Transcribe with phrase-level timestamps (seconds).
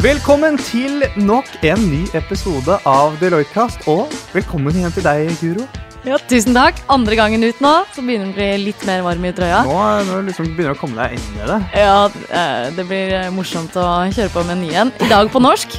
[0.00, 5.66] Velkommen til nok en ny episode av Deloitte-kast, og velkommen igjen til deg, Guro.
[6.08, 6.78] Ja, Tusen takk.
[6.88, 9.58] Andre gangen ut nå, så begynner det å bli litt mer varm i trøya.
[9.68, 9.74] Nå,
[10.08, 11.58] nå liksom begynner du å komme deg inn i det.
[11.82, 11.98] Ja,
[12.32, 14.92] eh, Det blir eh, morsomt å kjøre på med ny en.
[15.04, 15.76] I dag på norsk.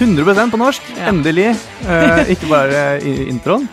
[0.00, 1.06] 100% på norsk, Ja.
[1.12, 1.52] endelig.
[1.86, 3.68] Eh, ikke bare i introen.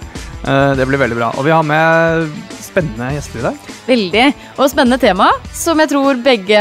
[0.46, 1.32] Eh, det blir veldig bra.
[1.34, 2.30] Og vi har med
[2.78, 3.70] spennende gjester i dag.
[3.88, 4.26] Veldig.
[4.58, 6.60] Og spennende tema, som jeg tror begge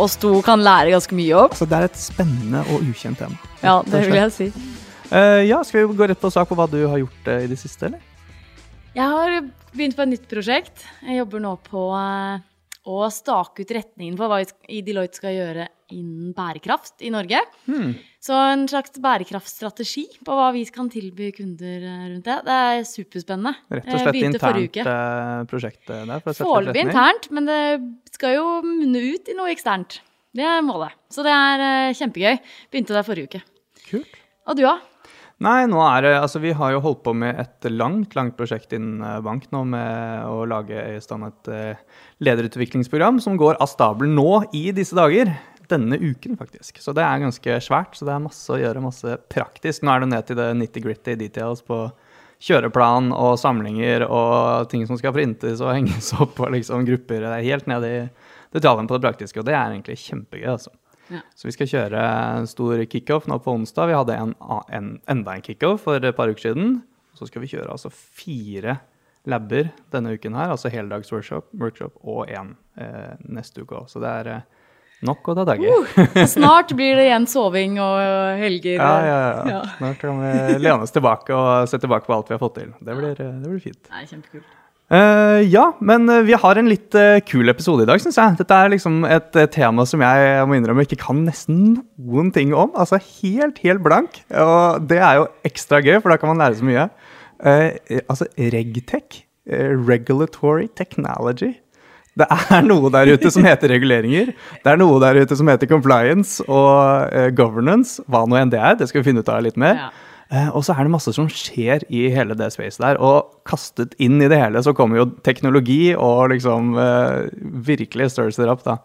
[0.00, 1.56] oss to kan lære ganske mye om.
[1.56, 3.36] Så det er et spennende og ukjent tema.
[3.60, 4.48] Ja, det vil jeg si.
[5.12, 7.50] Uh, ja, Skal vi gå rett på sak på hva du har gjort uh, i
[7.50, 8.00] det siste, eller?
[8.96, 9.36] Jeg har
[9.74, 10.86] begynt på et nytt prosjekt.
[11.04, 12.40] Jeg jobber nå på eh,
[12.88, 17.38] å stake ut retningen for hva Deloitte skal gjøre innen bærekraft i Norge.
[17.66, 17.92] Hmm.
[18.22, 22.38] Så en slags bærekraftstrategi på hva vi kan tilby kunder eh, rundt det.
[22.46, 23.54] Det er superspennende.
[23.76, 26.24] Rett og slett internt eh, prosjekt eh, der.
[26.40, 27.60] Foreløpig internt, men det
[28.16, 30.00] skal jo munne ut i noe eksternt.
[30.32, 30.96] Det er målet.
[31.12, 32.40] Så det er eh, kjempegøy.
[32.72, 33.44] Begynte der forrige uke.
[33.90, 34.18] Kult.
[34.48, 34.78] Og du, da?
[35.42, 38.74] Nei, nå er det Altså, vi har jo holdt på med et langt, langt prosjekt
[38.76, 41.80] innen eh, bank nå med å lage i stand et eh,
[42.22, 45.32] lederutviklingsprogram som går av stabelen nå i disse dager.
[45.72, 46.82] Denne uken, faktisk.
[46.84, 47.96] Så det er ganske svært.
[47.96, 49.82] Så det er masse å gjøre, masse praktisk.
[49.82, 51.86] Nå er det ned til det nitty-gritty details på
[52.42, 57.24] kjøreplan og samlinger og ting som skal printes og henges opp og liksom grupper.
[57.24, 57.96] Det er helt ned i
[58.52, 60.74] detaljene på det praktiske, og det er egentlig kjempegøy, altså.
[61.12, 61.20] Ja.
[61.36, 62.04] Så vi skal kjøre
[62.38, 63.90] en stor kickoff nå på onsdag.
[63.90, 64.32] Vi hadde en,
[64.72, 66.80] en, enda en kickoff for et par uker siden.
[67.18, 68.78] Så skal vi kjøre altså fire
[69.28, 70.54] labber denne uken her.
[70.54, 73.90] Altså heldags workshop, workshop og én eh, neste uke òg.
[73.92, 74.48] Så det er eh,
[75.06, 75.68] nok å ta dager.
[75.68, 76.24] i.
[76.36, 78.80] Snart blir det igjen soving og helger.
[78.80, 79.44] ja, ja, ja.
[79.56, 79.62] Ja.
[79.76, 82.74] Snart kan vi lene oss tilbake og se tilbake på alt vi har fått til.
[82.80, 83.92] Det blir, eh, det blir fint.
[83.92, 84.58] Nei, kjempekult.
[84.92, 88.36] Eh, ja, men eh, vi har en litt uh, kul episode i dag, syns jeg.
[88.42, 91.62] Dette er liksom et uh, tema som jeg, jeg må innrømme ikke kan nesten
[91.96, 92.74] noen ting om.
[92.76, 94.20] Altså helt, helt blank.
[94.36, 96.86] Og det er jo ekstra gøy, for da kan man lære så mye.
[98.06, 99.24] Altså regtech,
[99.88, 101.56] regulatory technology.
[102.14, 104.30] Det er noe der ute som heter reguleringer.
[104.62, 108.04] Det er noe der ute som heter compliance og governance.
[108.06, 108.76] Hva nå enn det er.
[108.78, 109.88] Det skal vi finne ut av litt mer.
[109.88, 110.11] Ja.
[110.32, 113.00] Eh, og så er det masse som skjer i hele det spacet der.
[113.04, 117.28] Og kastet inn i det hele så kommer jo teknologi og liksom eh,
[117.68, 118.78] virkelig størrelser opp, da.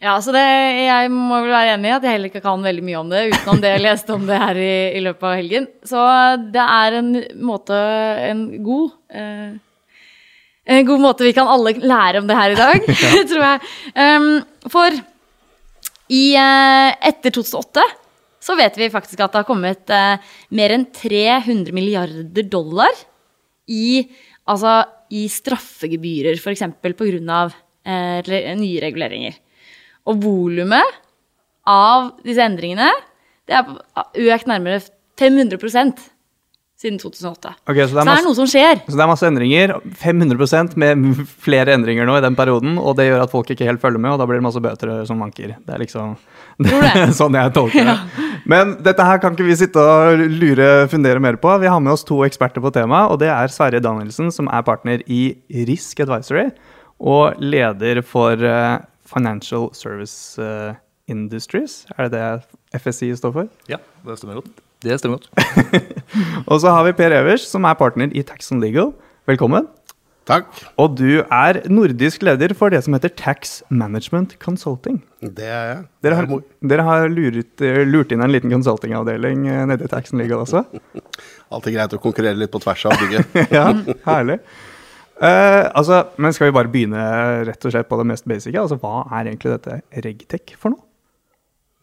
[0.00, 2.84] Ja, så det, Jeg må vel være enig i at jeg heller ikke kan veldig
[2.84, 5.66] mye om det, utenom det jeg leste om det her i, i løpet av helgen.
[5.84, 6.04] Så
[6.54, 7.10] det er en
[7.44, 7.80] måte,
[8.28, 9.50] en god eh,
[10.70, 12.84] En god måte vi kan alle lære om det her i dag,
[13.32, 13.70] tror jeg.
[13.96, 14.28] Um,
[14.72, 14.96] for
[16.10, 17.84] i, eh, etter 2008
[18.50, 22.90] så vet vi faktisk at det har kommet eh, mer enn 300 milliarder dollar
[23.70, 24.02] i,
[24.50, 24.80] altså,
[25.14, 26.66] i straffegebyrer, f.eks.
[26.82, 27.42] pga.
[27.80, 29.38] Eh, nye reguleringer.
[30.10, 30.98] Og volumet
[31.70, 32.90] av disse endringene
[33.48, 34.82] det er økt nærmere
[35.18, 35.58] 500
[36.80, 37.50] siden 2008.
[37.68, 38.78] Okay, så det er Så det er noe som skjer.
[38.86, 39.72] så det er masse endringer.
[40.00, 41.02] 500% med
[41.46, 42.78] flere endringer nå i den perioden.
[42.80, 44.94] Og det gjør at folk ikke helt følger med, og da blir det masse bøter
[45.08, 45.52] som vanker.
[45.66, 46.14] Det er liksom
[46.64, 47.04] Tror det.
[47.20, 47.96] sånn jeg tolker det.
[48.48, 51.52] Men dette her kan ikke vi sitte og lure, fundere mer på.
[51.62, 54.64] Vi har med oss to eksperter på temaet, og det er Sverre Danielsen, som er
[54.66, 55.34] partner i
[55.68, 56.48] Risk Advisory,
[57.00, 60.72] og leder for eh, Financial Service eh,
[61.12, 61.82] Industries.
[61.96, 62.18] Er det
[62.72, 63.48] det FSI står for?
[63.72, 64.52] Ja, det stemmer godt.
[64.80, 65.28] Det stemmer godt.
[66.50, 68.94] Og så har vi Per Evers, som er partner i Tax and Legal.
[69.28, 69.68] Velkommen.
[70.28, 70.48] Takk.
[70.80, 75.00] Og du er nordisk leder for det som heter Tax Management Consulting.
[75.20, 75.84] Det er jeg.
[76.06, 79.90] Dere har, er dere har luret, eh, lurt inn en liten consultingavdeling eh, nede i
[79.90, 80.62] Tax and Legal også?
[81.54, 83.40] Alltid greit å konkurrere litt på tvers av bygget.
[83.58, 83.66] ja,
[84.06, 84.38] herlig.
[85.20, 87.00] Uh, altså, men skal vi bare begynne
[87.44, 88.56] rett og slett på det mest basice?
[88.56, 90.86] Altså, hva er egentlig dette regtech for noe?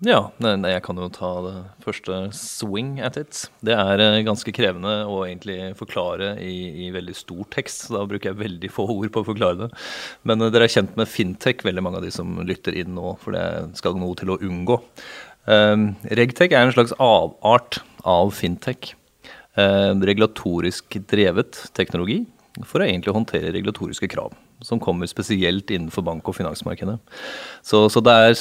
[0.05, 3.39] Ja, jeg kan jo ta det første swing at it.
[3.65, 8.03] Det er eh, ganske krevende å egentlig forklare i, i veldig stor tekst, så da
[8.05, 9.69] bruker jeg veldig få ord på å forklare det.
[10.29, 13.15] Men eh, dere er kjent med fintech, veldig mange av de som lytter inn nå,
[13.23, 13.47] for det
[13.79, 14.77] skal noe til å unngå.
[15.49, 15.89] Um,
[16.19, 18.91] Regtech er en slags avart av fintech.
[19.57, 22.19] Eh, regulatorisk drevet teknologi
[22.61, 26.99] for å egentlig håndtere regulatoriske krav, som kommer spesielt innenfor bank- og finansmarkedet.
[27.65, 28.37] Så, så det er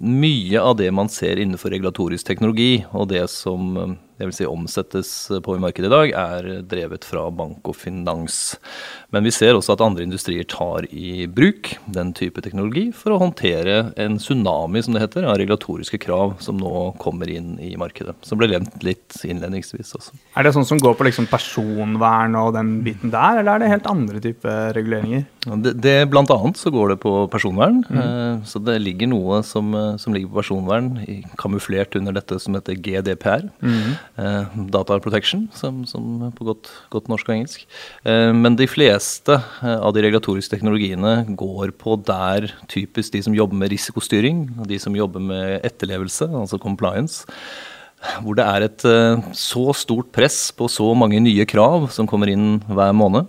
[0.00, 5.10] mye av det man ser innenfor regulatorisk teknologi, og det som eh, vil si omsettes
[5.42, 8.58] på i markedet i dag, er drevet fra bank og finans.
[9.10, 13.20] Men vi ser også at andre industrier tar i bruk den type teknologi for å
[13.22, 18.14] håndtere en tsunami, som det heter, av regulatoriske krav som nå kommer inn i markedet.
[18.26, 20.14] Som ble nevnt litt innledningsvis også.
[20.38, 23.72] Er det sånn som går på liksom personvern og den biten der, eller er det
[23.72, 25.26] helt andre typer reguleringer?
[25.64, 27.80] Det, det, blant annet så går det på personvern.
[27.88, 28.42] Mm.
[28.48, 30.92] Så det ligger noe som, som, ligger på personvern,
[31.40, 33.48] kamuflert under dette som heter GDPR.
[33.64, 33.96] Mm.
[34.70, 37.64] Data Protection, som, som på godt, godt norsk og engelsk.
[38.04, 43.58] Men de fleste eh, av de regulatoriske teknologiene går på der typisk de som jobber
[43.60, 47.26] med risikostyring, de som jobber med etterlevelse, altså compliance.
[48.24, 52.32] Hvor det er et eh, så stort press på så mange nye krav som kommer
[52.32, 53.28] inn hver måned.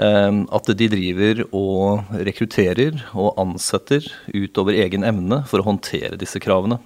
[0.00, 6.40] Eh, at de driver og rekrutterer og ansetter utover egen evne for å håndtere disse
[6.40, 6.80] kravene.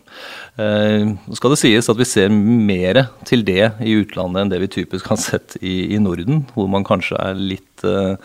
[0.59, 4.63] Eh, nå skal det sies at vi ser mer til det i utlandet enn det
[4.65, 8.17] vi typisk har sett i, i Norden, hvor man kanskje er litt, eh,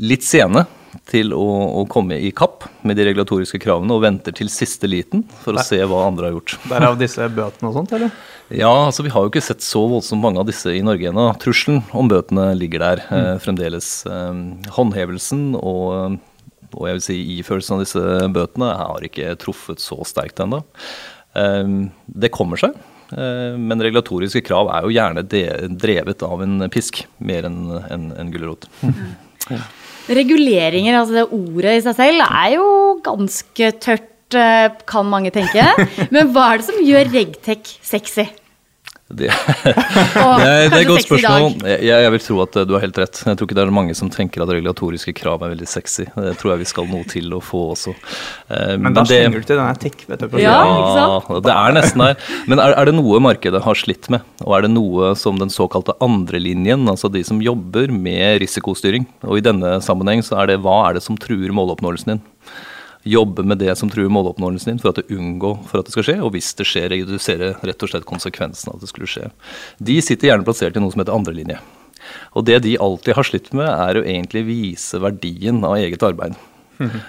[0.00, 0.64] litt sene
[1.10, 1.44] til å,
[1.80, 5.64] å, komme i kapp med de regulatoriske kravene og venter til siste liten for å
[5.66, 6.56] se hva andre har gjort.
[6.70, 8.12] Derav disse bøtene og sånt, eller?
[8.50, 11.28] Ja, altså vi har jo ikke sett så voldsomt mange av disse i Norge ennå.
[11.38, 13.12] Trusselen om bøtene ligger der mm.
[13.14, 13.90] eh, fremdeles.
[14.10, 14.40] Eh,
[14.74, 16.16] håndhevelsen og,
[16.74, 18.02] og jeg vil si ifølelsen av disse
[18.34, 20.64] bøtene har ikke truffet så sterkt ennå.
[21.38, 21.76] Eh,
[22.10, 22.74] det kommer seg.
[23.14, 25.26] Eh, men regulatoriske krav er jo gjerne
[25.86, 28.70] drevet av en pisk, mer enn en, en gulrot.
[29.50, 29.62] Mm.
[30.08, 32.66] Reguleringer, altså det ordet i seg selv, er jo
[33.04, 35.66] ganske tørt, eh, kan mange tenke.
[36.14, 38.26] Men hva er det som gjør regtech sexy?
[39.10, 41.54] Det, det, er, det er et godt spørsmål.
[41.66, 43.22] Jeg, jeg, vil tro at du har helt rett.
[43.26, 46.06] Jeg tror ikke det er mange som tenker at regulatoriske krav er veldig sexy.
[46.14, 47.96] Det tror jeg vi skal noe til å få også.
[47.96, 50.38] Eh, men, men da slenger du til denne tech, vet du.
[50.38, 52.22] Ja, ja, det er nesten der.
[52.46, 55.50] Men er, er, det noe markedet har slitt med, og er det noe som den
[55.50, 60.60] såkalte andrelinjen, altså de som jobber med risikostyring, og i denne sammenheng så er det
[60.62, 62.22] hva er det som truer måloppnåelsen din?
[63.02, 66.06] Jobbe med det som truer måloppnåelsen din, for at det unngår for at det skal
[66.06, 69.30] skje, og hvis det skjer, redusere rett og slett konsekvensen av at det skulle skje.
[69.78, 71.60] De sitter gjerne plassert i noe som heter andrelinje.
[72.36, 76.36] Og det de alltid har slitt med, er å egentlig vise verdien av eget arbeid.
[76.78, 77.00] Mm -hmm.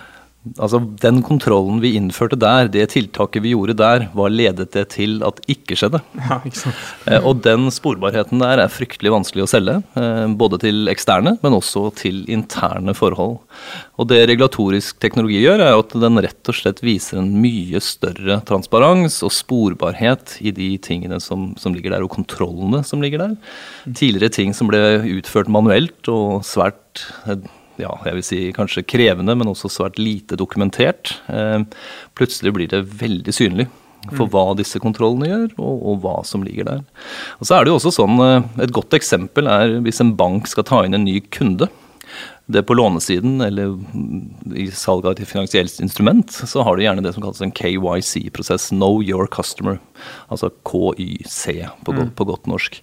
[0.57, 5.19] Altså Den kontrollen vi innførte der, det tiltaket vi gjorde der, hva ledet det til
[5.25, 6.01] at ikke skjedde?
[6.31, 6.81] Ja, ikke sant.
[7.05, 9.77] Eh, og den sporbarheten der er fryktelig vanskelig å selge.
[9.99, 13.37] Eh, både til eksterne, men også til interne forhold.
[14.01, 18.39] Og det regulatorisk teknologi gjør, er at den rett og slett viser en mye større
[18.47, 23.37] transparens og sporbarhet i de tingene som, som ligger der, og kontrollene som ligger der.
[23.85, 27.45] Tidligere ting som ble utført manuelt og svært eh,
[27.81, 31.17] ja, jeg vil si kanskje krevende, men også svært lite dokumentert.
[31.31, 31.61] Eh,
[32.17, 33.67] plutselig blir det veldig synlig
[34.17, 36.81] for hva disse kontrollene gjør, og, og, hva som ligger der.
[37.39, 40.49] Og så er det jo også sånn, eh, Et godt eksempel er hvis en bank
[40.49, 41.69] skal ta inn en ny kunde.
[42.51, 43.77] Det på lånesiden eller
[44.57, 48.71] i salg av et finansielt instrument, så har du gjerne det som kalles en KYC-prosess.
[48.73, 49.79] Know your customer.
[50.33, 52.11] Altså KYC på, mm.
[52.17, 52.81] på godt norsk.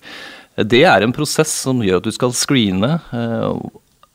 [0.58, 3.60] Det er en prosess som gjør at du skal screene eh,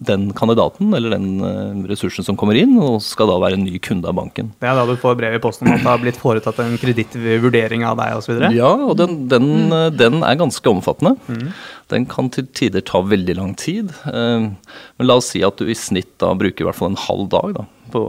[0.04, 3.80] den kandidaten eller den eh, ressursen som kommer inn, og skal da være en ny
[3.84, 4.52] kunde av banken.
[4.62, 6.76] Det er da du får brev i posten om at det har blitt foretatt en
[6.82, 8.42] kredittvurdering av deg osv.?
[8.56, 9.78] Ja, og den, den, mm.
[10.00, 11.16] den, er ganske omfattende.
[11.28, 11.54] Mm.
[11.94, 13.94] Den kan til tider ta veldig lang tid.
[14.10, 17.04] Eh, men la oss si at du i snitt da bruker i hvert fall en
[17.06, 18.02] halv dag da, på,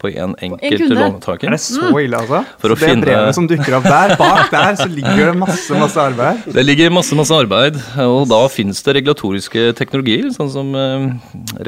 [0.00, 1.50] på en enkelt en låntaker.
[1.50, 2.42] Er det så ille, altså?
[2.62, 3.04] For så det finne...
[3.04, 6.48] brevet som dukker opp der, bak der, så ligger det masse, masse arbeid?
[6.56, 11.06] Det ligger masse, masse arbeid, og da finnes det regulatoriske teknologier, sånn som uh,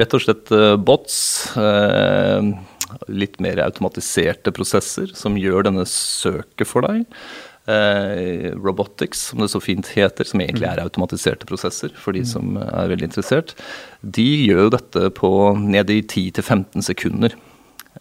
[0.01, 1.21] rett og slett uh, bots.
[1.55, 2.51] Uh,
[3.07, 7.05] litt mer automatiserte prosesser som gjør denne søket for deg.
[7.69, 12.55] Eh, robotics, som det så fint heter, som egentlig er automatiserte prosesser for de som
[12.57, 13.53] er veldig interessert,
[14.01, 15.31] de gjør jo dette på
[15.61, 17.37] ned i 10-15 sekunder.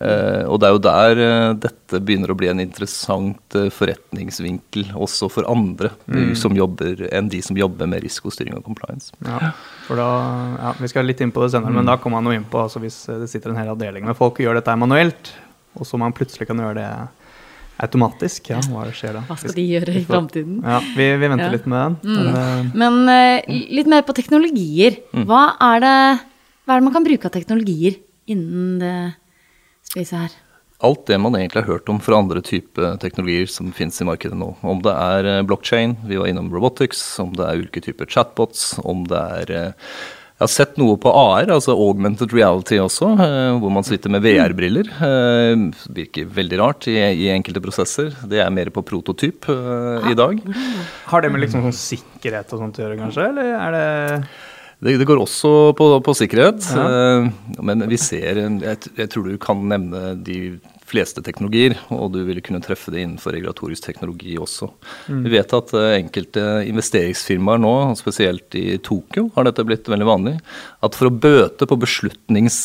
[0.01, 4.95] Uh, og det er jo der uh, dette begynner å bli en interessant uh, forretningsvinkel
[4.97, 6.31] også for andre mm.
[6.41, 9.13] som jobber, enn de som jobber med risikostyring og compliance.
[9.27, 9.53] Ja,
[9.85, 10.09] for da,
[10.57, 11.77] ja, Vi skal litt inn på det senere, mm.
[11.83, 14.17] men da kommer man jo inn på altså hvis det sitter en hel avdeling med
[14.17, 15.35] folk og gjør dette manuelt,
[15.77, 16.89] og så man plutselig kan gjøre det
[17.85, 18.49] automatisk.
[18.55, 19.27] Ja, hva skjer da?
[19.29, 20.59] Hva skal de gjøre i framtiden?
[20.65, 21.55] Ja, vi, vi venter ja.
[21.59, 22.17] litt med den.
[22.17, 22.73] Mm.
[22.73, 23.01] Men
[23.77, 24.97] litt mer på teknologier.
[25.13, 25.29] Mm.
[25.29, 25.97] Hva er, det,
[26.65, 28.95] hva er det man kan bruke av teknologier innen det
[29.91, 30.39] spacet her?
[30.81, 34.39] Alt det man egentlig har hørt om fra andre typer teknologier som finnes i markedet
[34.41, 34.55] nå.
[34.65, 38.79] Om det er eh, blockchain, vi var innom robotics, om det er ulike typer chatbots,
[38.81, 39.55] om det er
[40.41, 44.25] Jeg har sett noe på AR, altså augmented reality også, eh, hvor man sitter med
[44.25, 44.89] VR-briller.
[45.05, 48.15] Eh, virker veldig rart i, i, enkelte prosesser.
[48.25, 50.41] Det er mer på prototyp i dag.
[51.13, 53.29] Har det med liksom sånn sikkerhet og sånt å gjøre, kanskje?
[53.35, 53.85] Eller er det
[54.81, 56.65] det, det, går også på, på sikkerhet.
[56.73, 57.29] Ja.
[57.61, 58.61] Men vi ser jeg,
[58.97, 60.59] jeg, tror du kan nevne de
[60.91, 64.71] fleste teknologier, og du vil kunne treffe det innenfor regulatorisk teknologi også.
[65.07, 65.23] Mm.
[65.27, 70.37] Vi vet at uh, enkelte investeringsfirmaer nå, spesielt i Tokyo, har dette blitt veldig vanlig,
[70.83, 72.65] at for å bøte på beslutnings...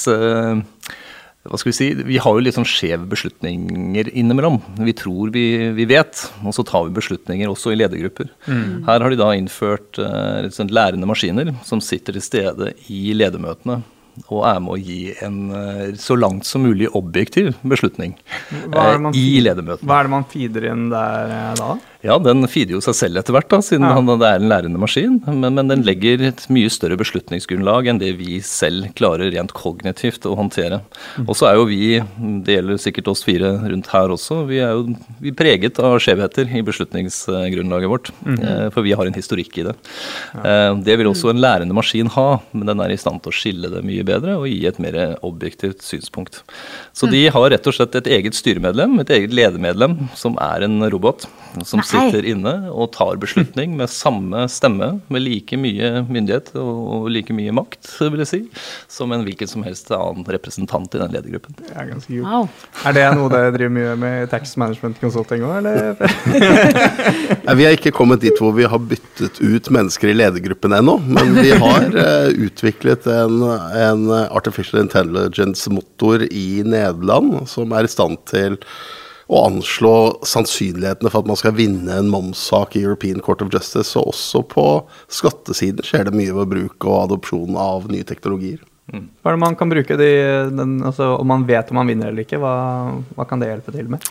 [1.45, 4.57] Hva skal Vi si, vi har jo litt sånn skjeve beslutninger innimellom.
[4.81, 5.45] Vi tror vi,
[5.77, 8.31] vi, vet, og så tar vi beslutninger også i ledergrupper.
[8.49, 8.85] Mm.
[8.87, 13.83] Her har de da innført uh, sånn lærende maskiner som sitter til stede i ledermøtene
[14.31, 18.15] og er med å gi en eh, så langt som mulig objektiv beslutning
[18.71, 19.87] man, i ledermøtene.
[19.89, 21.73] Hva er det man feeder inn der eh, da?
[22.05, 23.97] Ja, den feeder jo seg selv etter hvert, da, siden ja.
[24.05, 25.17] det er en lærende maskin.
[25.25, 30.27] Men, men, den legger et mye større beslutningsgrunnlag enn det vi selv klarer rent kognitivt
[30.29, 30.81] å håndtere.
[31.17, 31.25] Mm.
[31.25, 31.97] Og så er jo vi,
[32.45, 34.85] det gjelder sikkert oss fire rundt her også, vi er jo
[35.21, 38.11] vi er preget av skjevheter i beslutningsgrunnlaget vårt.
[38.25, 38.71] Mm -hmm.
[38.75, 39.75] For vi har en historikk i det.
[40.33, 40.73] Ja.
[40.73, 43.69] Det vil også en lærende maskin ha, men den er i stand til å skille
[43.69, 46.43] det mye bedre og gi et mer objektivt synspunkt.
[46.93, 47.11] Så mm.
[47.11, 51.27] de har rett og slett et eget styremedlem, et eget ledermedlem, som er en robot
[51.63, 57.33] som sitter inne og tar beslutning med samme stemme, med like mye myndighet og like
[57.35, 58.41] mye makt, vil jeg si,
[58.91, 61.57] som en hvilken som helst annen representant i den ledergruppen.
[61.59, 62.25] Det er ganske kult.
[62.25, 62.49] Wow.
[62.85, 65.95] Er det noe dere driver mye med i Tax Management Consulting òg, eller?
[67.59, 71.33] vi har ikke kommet dit hvor vi har byttet ut mennesker i ledergruppen ennå, men
[71.39, 78.59] vi har uh, utviklet en, en artificial intelligence-motor i Nederland som er i stand til
[79.25, 79.95] å anslå
[80.27, 83.95] sannsynlighetene for at man skal vinne en momssak i European Court of Justice.
[83.97, 84.67] Og også på
[85.09, 88.61] skattesiden skjer det mye ved bruk og adopsjon av nye teknologier.
[88.93, 89.07] Mm.
[89.17, 90.11] Hva er det man kan bruke de,
[90.53, 92.53] den, altså, Om man vet om man vinner eller ikke, hva,
[93.17, 94.05] hva kan det hjelpe til med?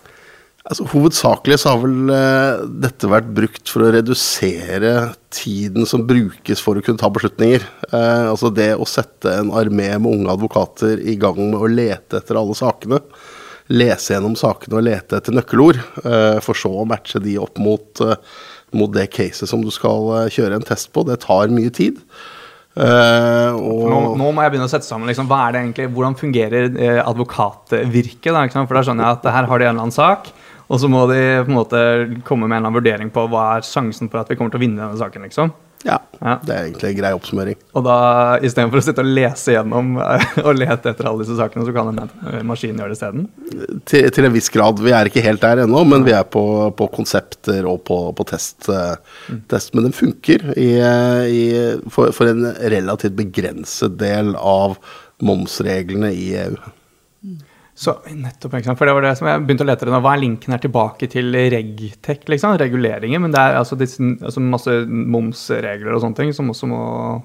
[0.64, 4.94] Altså, hovedsakelig så har vel uh, dette vært brukt for å redusere
[5.35, 7.66] tiden som brukes for å kunne ta beslutninger.
[7.92, 12.18] Uh, altså det å sette en armé med unge advokater i gang med å lete
[12.18, 13.02] etter alle sakene
[13.73, 18.00] lese gjennom sakene og lete etter nøkkelord, eh, for så å matche de opp mot,
[18.04, 18.16] eh,
[18.76, 21.06] mot det caset som du skal eh, kjøre en test på.
[21.09, 22.00] Det tar mye tid.
[22.75, 26.16] Uh, nå, nå, må jeg begynne å sette sammen liksom, hva er det egentlig, hvordan
[26.18, 26.73] fungerer
[27.04, 28.33] advokatvirket.
[28.35, 30.33] Da, For da skjønner jeg at her har de en eller annen sak,
[30.66, 31.83] og så må de på en måte
[32.26, 34.59] komme med en eller annen vurdering på hva er sjansen for at vi kommer til
[34.59, 35.28] å vinne denne saken.
[35.28, 35.54] liksom.
[35.85, 37.59] Ja, ja, det er egentlig en grei oppsummering.
[37.76, 37.97] Og da
[38.45, 39.99] istedenfor å sitte og lese gjennom
[40.47, 43.26] og lete etter alle disse sakene, så kan en maskin gjøre det isteden?
[43.85, 44.81] Til, til en viss grad.
[44.81, 46.45] Vi er ikke helt der ennå, men vi er på,
[46.79, 49.43] på konsepter og på, på test, mm.
[49.53, 50.71] test, Men den funker i,
[51.29, 51.45] i,
[51.93, 54.79] for, for, en relativt begrenset del av
[55.25, 56.57] momsreglene i EU.
[57.76, 59.90] Så nettopp, For det var det som jeg begynte å lete etter.
[59.99, 62.54] Hva er linken her tilbake til regtech, liksom?
[62.61, 63.23] Reguleringer.
[63.25, 66.83] Men det er altså, disse, altså masse momsregler og sånne ting som også må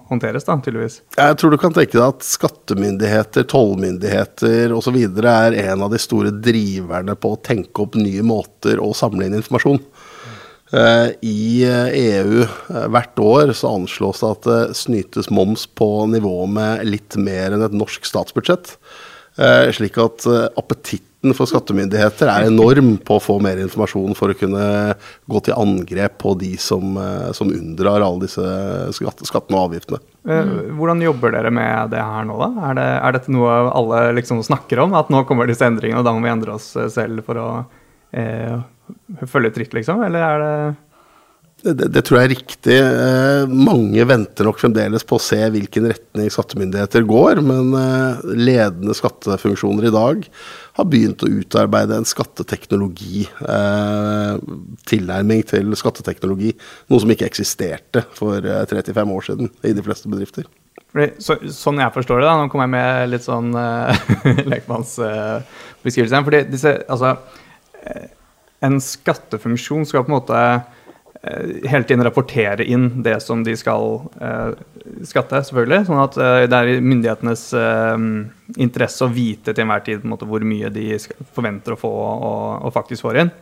[0.10, 1.04] håndteres, da, tydeligvis.
[1.20, 4.98] Jeg tror du kan tenke deg at skattemyndigheter, tollmyndigheter osv.
[5.22, 9.38] er en av de store driverne på å tenke opp nye måter å samle inn
[9.38, 9.84] informasjon.
[10.74, 15.66] Eh, I EU eh, e eh, hvert år så anslås det at det snytes moms
[15.66, 18.76] på nivå med litt mer enn et norsk statsbudsjett.
[19.40, 24.34] Eh, slik at eh, appetitten for skattemyndigheter er enorm på å få mer informasjon for
[24.34, 24.64] å kunne
[25.32, 28.44] gå til angrep på de som, eh, som unndrar alle disse
[28.98, 30.02] skattene og avgiftene.
[30.76, 32.50] Hvordan jobber dere med det her nå, da?
[32.70, 34.98] Er, det, er dette noe alle liksom snakker om?
[35.00, 37.50] At nå kommer disse endringene, og da må vi endre oss selv for å
[38.12, 38.60] eh,
[39.24, 40.04] følge tritt, liksom?
[40.04, 40.54] Eller er det
[41.64, 42.76] det, det, tror jeg er riktig.
[42.80, 48.96] Eh, mange venter nok fremdeles på å se hvilken retning skattemyndigheter går, men eh, ledende
[48.98, 50.24] skattefunksjoner i dag
[50.80, 54.40] har begynt å utarbeide en skatteteknologi, eh,
[54.90, 56.54] tilnærming til skatteteknologi,
[56.88, 60.48] noe som ikke eksisterte for 35 år siden i de fleste bedrifter.
[60.90, 64.10] Fordi, så, sånn jeg forstår det, da, nå kommer jeg med litt sånn eh,
[64.56, 67.18] lekmannsbeskrivelse uh, fordi disse, altså,
[68.60, 70.62] En skattefunksjon skal på en måte Eh,
[71.22, 74.52] hele tiden rapportere inn det som de skal eh,
[75.08, 75.82] skatte, selvfølgelig.
[75.90, 77.98] Sånn at eh, det er i myndighetenes eh,
[78.64, 80.94] interesse å vite til enhver tid måte, hvor mye de
[81.36, 83.34] forventer å få og, og, faktisk får inn.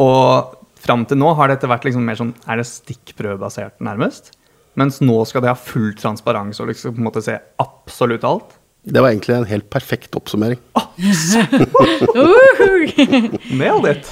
[0.00, 4.32] Og fram til nå har dette vært liksom mer sånn Er det stikkprøvebasert, nærmest?
[4.80, 8.56] Mens nå skal de ha full transparens og liksom på en måte se absolutt alt.
[8.82, 10.60] Det var egentlig en helt perfekt oppsummering.
[12.12, 12.38] Oh.
[13.56, 14.04] Nailed it!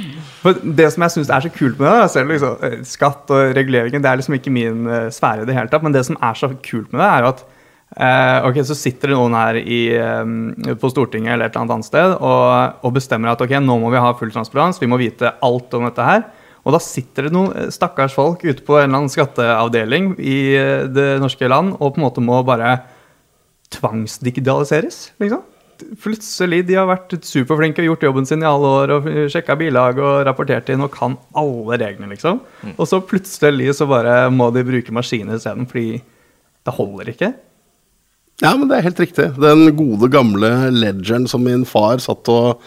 [0.41, 3.55] For det som jeg syns er så kult med det, selv liksom, eh, skatt og
[3.57, 6.17] reguleringen, det er liksom ikke min uh, sfære i det hele tatt, men det som
[6.17, 9.59] er så kult med det, er jo at uh, ok, så sitter det noen her
[9.61, 13.77] i, eh, på Stortinget eller et eller annet sted og, og bestemmer at ok, nå
[13.83, 16.25] må vi ha full transparens, vi må vite alt om dette her.
[16.61, 20.35] Og da sitter det noen stakkars folk ute på en eller annen skatteavdeling i
[20.93, 22.75] det norske land og på en måte må bare
[23.73, 25.41] tvangsdigitaliseres, liksom.
[26.03, 29.99] Plutselig, de har vært superflinke og gjort jobben sin i alle år og sjekka bilag
[30.01, 32.41] og rapportert inn og kan alle reglene, liksom.
[32.77, 36.01] Og så plutselig så bare må de bruke maskiner isteden, fordi
[36.65, 37.33] det holder ikke.
[38.41, 39.27] Ja, men det er helt riktig.
[39.37, 42.63] Den gode, gamle ledgeren som min far satt og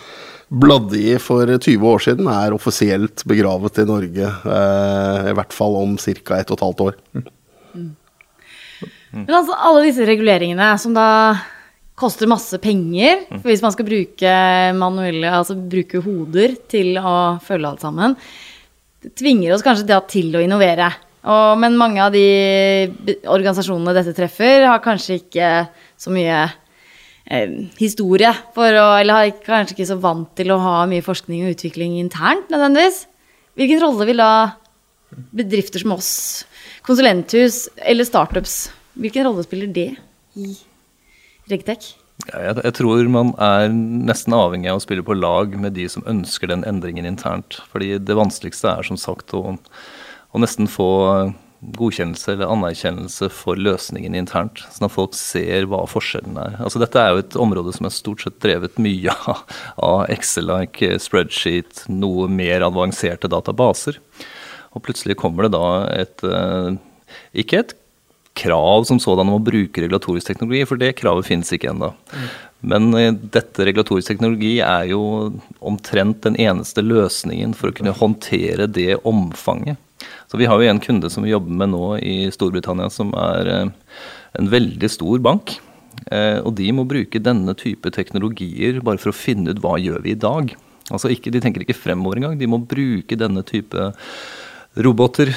[0.55, 4.29] bladde i for 20 år siden, er offisielt begravet i Norge.
[4.45, 6.39] Eh, I hvert fall om ca.
[6.39, 7.01] ett og et halvt år.
[9.15, 11.09] Men altså, alle disse reguleringene som da
[11.99, 14.35] koster masse penger for hvis man skal bruke
[14.79, 18.17] manuelle, altså bruke hoder til å følge alt sammen,
[19.05, 20.89] det tvinger oss kanskje da til å innovere.
[21.25, 22.25] Og, men mange av de
[23.31, 25.51] organisasjonene dette treffer, har kanskje ikke
[26.01, 30.77] så mye eh, historie for å Eller er kanskje ikke så vant til å ha
[30.91, 33.05] mye forskning og utvikling internt, nødvendigvis.
[33.57, 34.33] Hvilken rolle vil da
[35.15, 36.13] bedrifter som oss,
[36.85, 38.67] konsulenthus eller startups,
[38.99, 39.91] hvilken rolle spiller det
[40.35, 40.55] i
[42.31, 45.89] Ja, jeg, jeg tror man er nesten avhengig av å spille på lag med de
[45.91, 47.59] som ønsker den endringen internt.
[47.73, 50.89] Fordi det vanskeligste er som sagt å, å nesten få
[51.75, 56.59] godkjennelse eller anerkjennelse for løsningen internt, sånn at folk ser hva forskjellen er.
[56.61, 61.87] Altså Dette er jo et område som er stort sett drevet mye av, Excel-like, spreadsheet,
[61.93, 64.01] noe mer avanserte databaser.
[64.75, 66.75] Og plutselig kommer det da et eh,
[67.45, 67.75] Ikke et
[68.35, 71.93] krav som sådan om å bruke regulatorisk teknologi, for det kravet finnes ikke ennå.
[72.67, 75.03] Men eh, dette regulatorisk teknologi er jo
[75.61, 79.79] omtrent den eneste løsningen for å kunne håndtere det omfanget.
[80.29, 83.53] Så vi har jo en kunde som vi jobber med nå i Storbritannia, som er
[83.53, 83.71] eh,
[84.41, 85.57] en veldig stor bank.
[86.11, 90.03] Eh, Og de må bruke denne type teknologier bare for å finne ut hva gjør
[90.05, 90.57] vi i dag.
[90.91, 93.93] Altså ikke, De tenker ikke fremover engang, de må bruke denne type
[94.77, 95.31] roboter,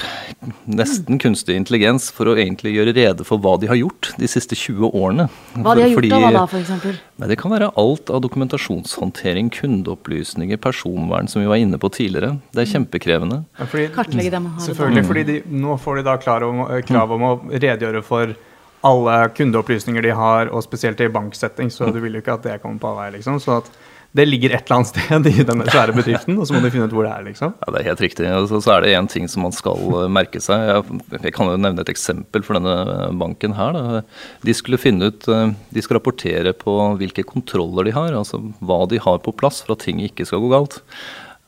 [0.65, 4.58] nesten kunstig intelligens, for å egentlig gjøre rede for hva de har gjort de siste
[4.58, 5.27] 20 årene.
[5.53, 6.98] Hva de har gjort Fordi- da, hva da, eksempel?
[7.27, 12.39] Det kan være alt av dokumentasjonshåndtering, kundeopplysninger, personvern, som vi var inne på tidligere.
[12.51, 13.46] Det er kjempekrevende.
[13.60, 14.53] Ja, fordi, Kartlegge dem.
[14.60, 18.36] Selvfølgelig, fordi de, nå får de da klar om, eh, krav om å redegjøre for
[18.83, 22.62] alle kundeopplysninger de har, og spesielt i banksetting, så du vil jo ikke at det
[22.62, 23.40] kommer på avveie, liksom.
[23.42, 23.70] Så at
[24.18, 26.88] det ligger et eller annet sted i denne svære bedriften, og så må du finne
[26.90, 27.53] ut hvor det er, liksom.
[27.62, 28.32] Ja, Det er helt riktig.
[28.34, 30.90] Og så, er det én ting som man skal eh, merke seg.
[31.20, 33.77] Jeg, kan jo nevne et eksempel for denne banken her.
[33.77, 34.01] Da.
[34.48, 38.84] De skulle finne ut eh, De skal rapportere på hvilke kontroller de har, altså hva
[38.90, 40.82] de har på plass for at ting ikke skal gå galt.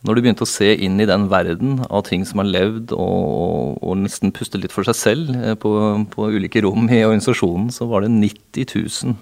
[0.08, 3.82] Når de begynte å se inn i den verden av ting som har levd og,
[3.84, 5.74] og, nesten puste litt for seg selv eh, på,
[6.14, 8.78] på ulike rom i organisasjonen, så var det 90
[9.10, 9.18] 000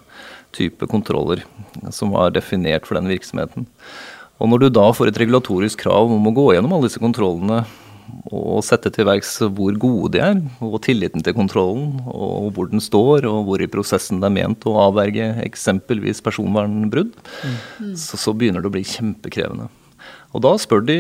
[0.56, 1.44] type kontroller
[1.94, 3.68] som var definert for den virksomheten.
[4.38, 7.64] Og når du da får et regulatorisk krav om å gå gjennom alle disse kontrollene
[8.32, 12.84] og sette til verks hvor gode de er, og tilliten til kontrollen, og hvor den
[12.84, 17.18] står, og hvor i prosessen det er ment å avverge eksempelvis personvernbrudd,
[18.00, 19.68] så, så begynner det å bli kjempekrevende.
[20.36, 21.00] Og da spør de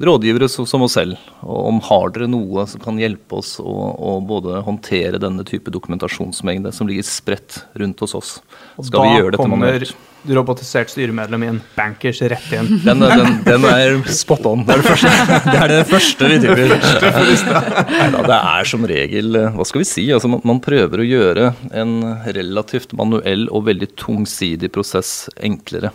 [0.00, 4.62] rådgivere som oss selv om har dere noe som kan hjelpe oss å, å både
[4.66, 8.36] håndtere denne type dokumentasjonsmengde som ligger spredt rundt hos oss.
[8.80, 9.96] Skal vi gjøre dette manuelt?
[10.28, 12.68] robotisert styremedlem inn, bankers rett inn.
[12.84, 14.64] Den, den, den er spot on.
[14.66, 15.12] Det er det første,
[15.46, 19.88] det er det første vi driver Neida, Det er som regel eh, Hva skal vi
[19.88, 20.06] si?
[20.12, 21.94] Altså, man, man prøver å gjøre en
[22.36, 25.92] relativt manuell og veldig tungsidig prosess enklere.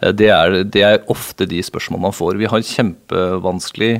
[0.00, 2.38] Eh, Det er, det er ofte de spørsmålene man får.
[2.40, 3.92] Vi har en kjempevanskelig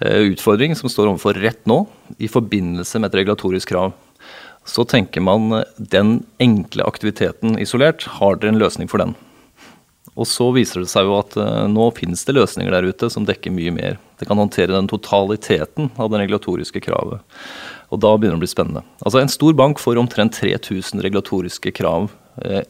[0.00, 1.84] eh, utfordring som står overfor rett nå,
[2.18, 3.94] i forbindelse med et regulatorisk krav.
[4.66, 9.14] Så tenker man eh, den enkle aktiviteten isolert, har dere en løsning for den?
[10.16, 11.34] Og så viser det seg jo at
[11.68, 13.98] nå finnes det løsninger der ute som dekker mye mer.
[14.16, 17.20] Det kan håndtere den totaliteten av det regulatoriske kravet.
[17.92, 18.82] Og da begynner det å bli spennende.
[19.04, 22.08] Altså En stor bank får omtrent 3000 regulatoriske krav,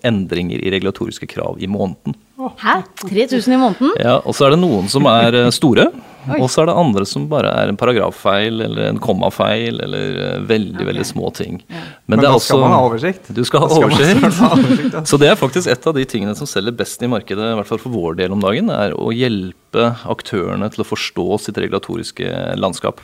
[0.07, 2.14] endringer i regulatoriske krav i måneden.
[2.61, 2.83] Hæ?
[3.09, 3.94] 3000 i måneden?
[3.98, 5.88] Ja, Og så er det noen som er eh, store,
[6.40, 10.46] og så er det andre som bare er en paragraffeil eller en kommafeil eller veldig
[10.76, 11.61] veldig, veldig små ting.
[12.07, 13.33] Men det er da skal også- man ha oversikt.
[13.35, 14.38] Du skal ha Da skal oversikt.
[14.40, 15.02] ha oversikt, ja.
[15.11, 17.66] Så det er faktisk et av de tingene som selger best i markedet, i hvert
[17.70, 22.31] fall for vår del om dagen, er å hjelpe aktørene til å forstå sitt regulatoriske
[22.61, 23.00] landskap.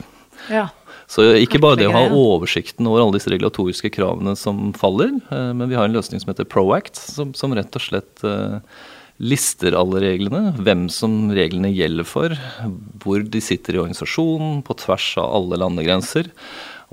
[0.51, 0.67] Ja.
[1.11, 5.51] Så ikke bare det å ha oversikten over alle disse regulatoriske kravene som faller, eh,
[5.53, 8.59] men vi har en løsning som heter Proact, som, som rett og slett eh,
[9.23, 12.37] lister alle reglene, hvem som reglene gjelder for,
[13.03, 16.31] hvor de sitter i organisasjonen, på tvers av alle landegrenser.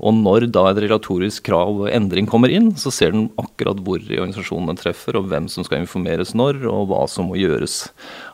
[0.01, 4.01] Og når da et regulatorisk krav og endring kommer inn, så ser den akkurat hvor
[4.01, 7.83] i organisasjonen den treffer, og hvem som skal informeres når, og hva som må gjøres.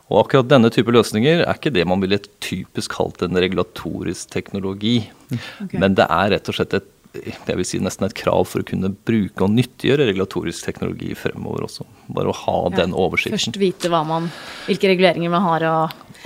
[0.08, 5.02] Og akkurat denne type løsninger er ikke det man ville typisk kalt en regulatorisk teknologi.
[5.34, 5.80] Okay.
[5.82, 6.94] Men det er rett og slett et
[7.26, 11.66] jeg vil si nesten et krav for å kunne bruke og nyttiggjøre regulatorisk teknologi fremover
[11.68, 11.86] også.
[12.14, 13.38] Bare å ha ja, den oversikten.
[13.38, 14.30] Først vite man,
[14.68, 15.76] hvilke reguleringer man har å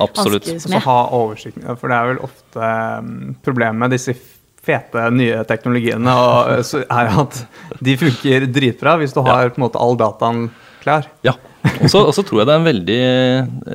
[0.02, 0.50] Absolutt.
[0.50, 0.76] hanskes med.
[0.76, 0.76] Absolutt.
[0.76, 1.70] så ha oversikten.
[1.80, 2.72] For det er vel ofte
[3.06, 3.14] um,
[3.46, 4.18] problemet med disse
[4.62, 7.40] fete, nye teknologiene og, er at
[7.82, 10.50] de funker dritbra hvis du har på en måte all dataen
[10.84, 11.08] klar.
[11.26, 12.98] Ja, og så tror jeg det er en veldig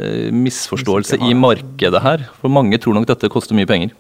[0.01, 2.27] eh, misforståelse i markedet her.
[2.40, 3.94] For mange tror nok dette koster mye penger.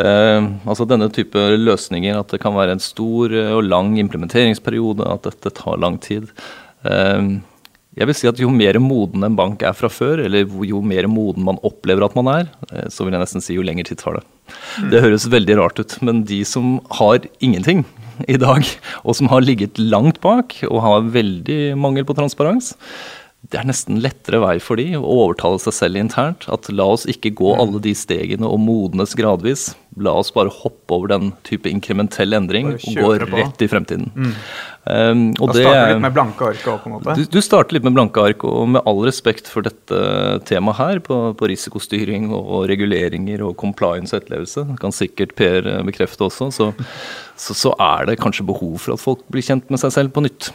[0.00, 5.30] Eh, altså denne type løsninger, at det kan være en stor og lang implementeringsperiode, at
[5.30, 6.30] dette tar lang tid.
[6.88, 7.38] Eh,
[7.92, 11.08] jeg vil si at Jo mer moden en bank er fra før, eller jo mer
[11.12, 14.00] moden man opplever at man er, eh, så vil jeg nesten si jo lengre tid
[14.00, 14.24] tar det.
[14.90, 17.84] Det høres veldig rart ut, men de som har ingenting,
[18.30, 18.66] i dag,
[19.02, 22.74] og som har ligget langt bak og har veldig mangel på transparens,
[23.50, 26.46] det er nesten lettere vei for de å overtale seg selv internt.
[26.52, 29.72] At la oss ikke gå alle de stegene og modnes gradvis.
[29.98, 34.12] La oss bare hoppe over den type inkrementell endring og gå rett i fremtiden.
[34.14, 34.36] Mm.
[34.82, 37.14] Um, og da starter du litt med blanke ark òg, på en måte?
[37.14, 40.00] Du, du, starter litt med blanke ark, og med all respekt for dette
[40.48, 45.70] temaet her, på, på risikostyring og, og, reguleringer og compliance og etterlevelse, kan sikkert Per
[45.86, 46.72] bekrefte også, så,
[47.38, 50.26] så, så er det kanskje behov for at folk blir kjent med seg selv på
[50.26, 50.50] nytt.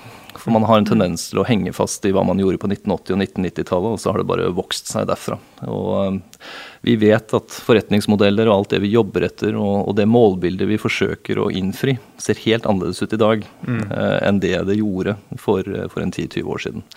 [0.48, 3.18] For man har en tendens til å henge fast i hva man gjorde på 1980-
[3.18, 5.36] og 1990-tallet, og så har det bare vokst seg derfra.
[5.68, 6.46] Og eh,
[6.88, 11.42] vi vet at forretningsmodeller og alt det vi jobber etter, og, det målbildet vi forsøker
[11.44, 13.84] å innfri, ser helt annerledes ut i dag mm.
[13.92, 16.88] Eh, enn det det gjorde for, for en 10-20 år siden.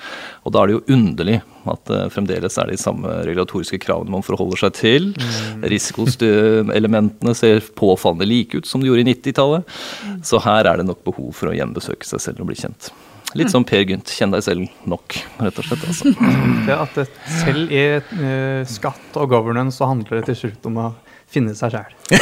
[0.47, 1.41] Og da er det jo underlig
[1.75, 5.13] at fremdeles er det de samme regulatoriske kravene man forholder seg til.
[5.19, 5.69] Mm.
[5.75, 9.79] Risikoelementene ser påfallende like ut som de gjorde i 90-tallet.
[10.07, 10.19] Mm.
[10.31, 12.95] Så her er det nok behov for å gjenbesøke seg selv og bli kjent.
[13.39, 15.85] Litt som Per Gynt, kjenn deg selv nok, rett og slett.
[15.87, 16.05] Altså.
[16.67, 17.07] Det at det,
[17.41, 20.89] selv i uh, skatt og governance så handler det til slutt om å
[21.31, 21.93] finne seg sjæl.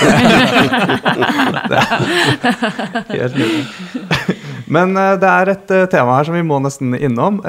[3.08, 3.64] helt nydelig.
[4.68, 7.42] Men uh, det er et uh, tema her som vi må nesten innom.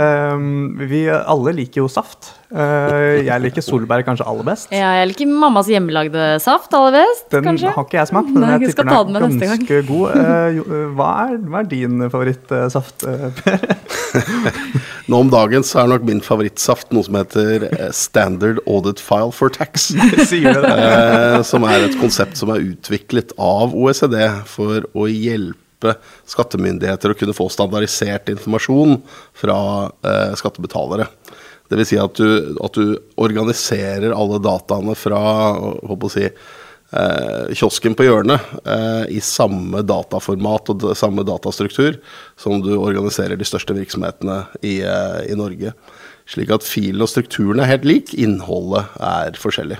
[0.89, 2.33] vi alle liker jo saft.
[2.49, 4.71] Uh, jeg liker solbær kanskje aller best.
[4.73, 7.27] Ja, jeg liker mammas hjemmelagde saft aller best.
[7.29, 7.73] Den kanskje?
[7.75, 10.15] har ikke jeg smakt, men Nei, jeg tipper den er ganske god.
[10.17, 13.05] Uh, jo, uh, hva, er, hva, er, din favorittsaft,
[13.43, 13.69] Per?
[15.09, 19.53] Nå om dagen så er nok min favorittsaft noe som heter Standard Audit File for
[19.53, 19.91] Tax.
[20.31, 21.45] Sier det.
[21.45, 24.17] som er et konsept som er utviklet av OECD
[24.49, 25.68] for å hjelpe
[26.29, 28.97] skattemyndigheter å kunne få standardisert informasjon
[29.37, 29.59] fra
[30.37, 31.07] skattebetalere.
[31.69, 31.87] Dvs.
[31.91, 35.21] Si at, du, at du organiserer alle dataene fra
[36.09, 41.99] si, eh, kiosken på hjørnet eh, i samme dataformat og samme datastruktur
[42.39, 45.75] som du organiserer de største virksomhetene i, eh, i Norge.
[46.29, 49.79] Slik at filen og strukturen er helt lik, innholdet er forskjellig.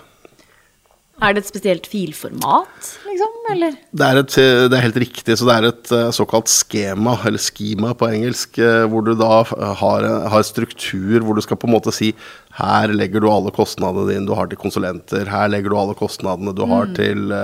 [1.19, 3.73] Er det et spesielt filformat, liksom, eller?
[3.91, 4.35] Det er, et,
[4.71, 5.35] det er, helt riktig.
[5.35, 9.41] Så det er et uh, såkalt skema, eller schema på engelsk, uh, hvor du da
[9.81, 12.13] har, har, struktur hvor du skal på en måte si
[12.59, 16.55] her legger du alle kostnadene dine du har til konsulenter, her legger du alle kostnadene
[16.55, 16.95] du har mm.
[16.97, 17.35] til,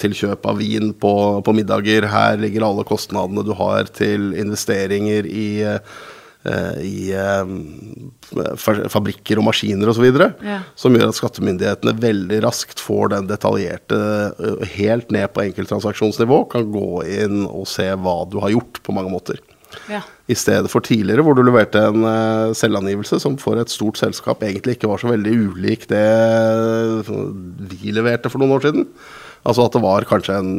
[0.00, 1.12] til, kjøp av vin på,
[1.46, 5.78] på, middager, her ligger alle kostnadene du har til investeringer i Eh,
[6.82, 8.52] i eh,
[8.92, 10.06] fabrikker og maskiner osv.
[10.44, 10.60] Ja.
[10.78, 13.98] Som gjør at skattemyndighetene veldig raskt får den detaljerte,
[14.36, 18.94] eh, helt ned på enkelttransaksjonsnivå, kan gå inn og se hva du har gjort, på
[18.96, 19.42] mange måter.
[19.90, 20.00] Ja.
[20.30, 22.06] I stedet for tidligere, hvor du leverte en
[22.56, 26.06] selvangivelse som for et stort selskap egentlig ikke var så veldig ulik det
[27.70, 28.88] vi leverte for noen år siden.
[29.46, 30.54] Altså at det var kanskje en,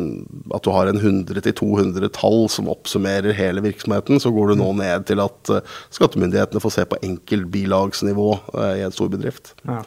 [0.55, 4.21] at du har en 100-200 tall som oppsummerer hele virksomheten.
[4.23, 8.85] Så går du nå ned til at uh, skattemyndighetene får se på enkeltbilagsnivå uh, i
[8.85, 9.51] en stor bedrift.
[9.67, 9.81] Ja.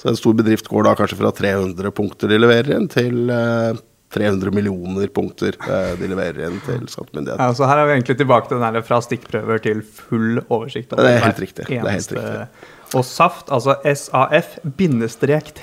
[0.00, 3.76] Så en stor bedrift går da kanskje fra 300 punkter de leverer inn, til uh,
[4.16, 5.56] 300 millioner punkter
[5.98, 7.42] de leverer inn til skattemyndighetene.
[7.42, 10.94] Ja, så her er vi egentlig tilbake til den der fra stikkprøver til full oversikt.
[10.94, 11.66] Det er helt riktig.
[11.68, 12.70] Det er helt riktig.
[12.94, 15.62] Og SAFT, altså SAF-T.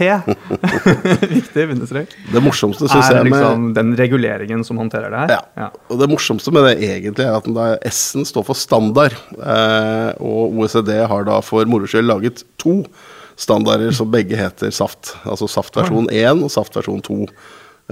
[1.31, 2.12] Viktig bindestrek.
[2.33, 5.36] Det morsomste synes jeg Er liksom den reguleringen som håndterer det her.
[5.38, 5.41] Ja.
[5.65, 5.69] ja.
[5.88, 9.15] Og det morsomste med det egentlig er at S-en står for standard.
[9.39, 12.81] Eh, og OECD har da for moro skyld laget to
[13.39, 15.15] standarder som begge heter SAFT.
[15.23, 17.19] Altså saftversjon 1 og saftversjon 2.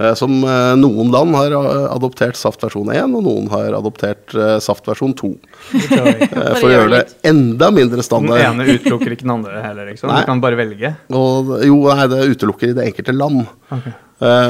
[0.00, 4.32] Eh, Som eh, noen land har eh, adoptert saft versjon 1, og noen har adoptert
[4.32, 5.32] saftversjon saft versjon 2.
[5.74, 8.40] Eh, For å gjøre det enda mindre standard.
[8.40, 10.08] Den ene utelukker ikke den andre heller, liksom.
[10.12, 10.22] Nei.
[10.22, 10.94] Du kan bare velge.
[11.12, 13.44] Og jo, nei, det utelukker i det enkelte land.
[13.72, 13.92] Okay.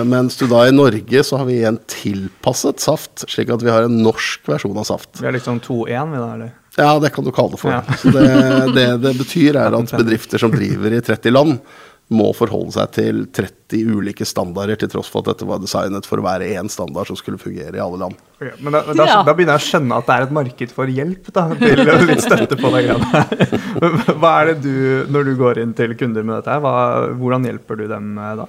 [0.05, 3.87] mens du da i Norge så har vi igjen tilpasset saft, slik at vi har
[3.87, 5.15] en norsk versjon av saft.
[5.21, 6.51] Vi har liksom 2-1, vi da, eller?
[6.77, 7.73] Ja, det kan du kalle det for.
[7.73, 7.83] Ja.
[8.01, 8.27] Så det,
[8.77, 11.59] det det betyr er at bedrifter som driver i 30 land,
[12.15, 16.21] må forholde seg til 30 ulike standarder, til tross for at dette var designet for
[16.21, 18.19] å være én standard som skulle fungere i alle land.
[18.39, 20.93] Okay, Men da, da, da begynner jeg å skjønne at det er et marked for
[20.93, 23.25] hjelp da, til litt støtte på den greia.
[24.21, 24.75] Hva er det du,
[25.13, 26.75] når du går inn til kunder med dette hva,
[27.19, 28.49] hvordan hjelper du dem eh, da?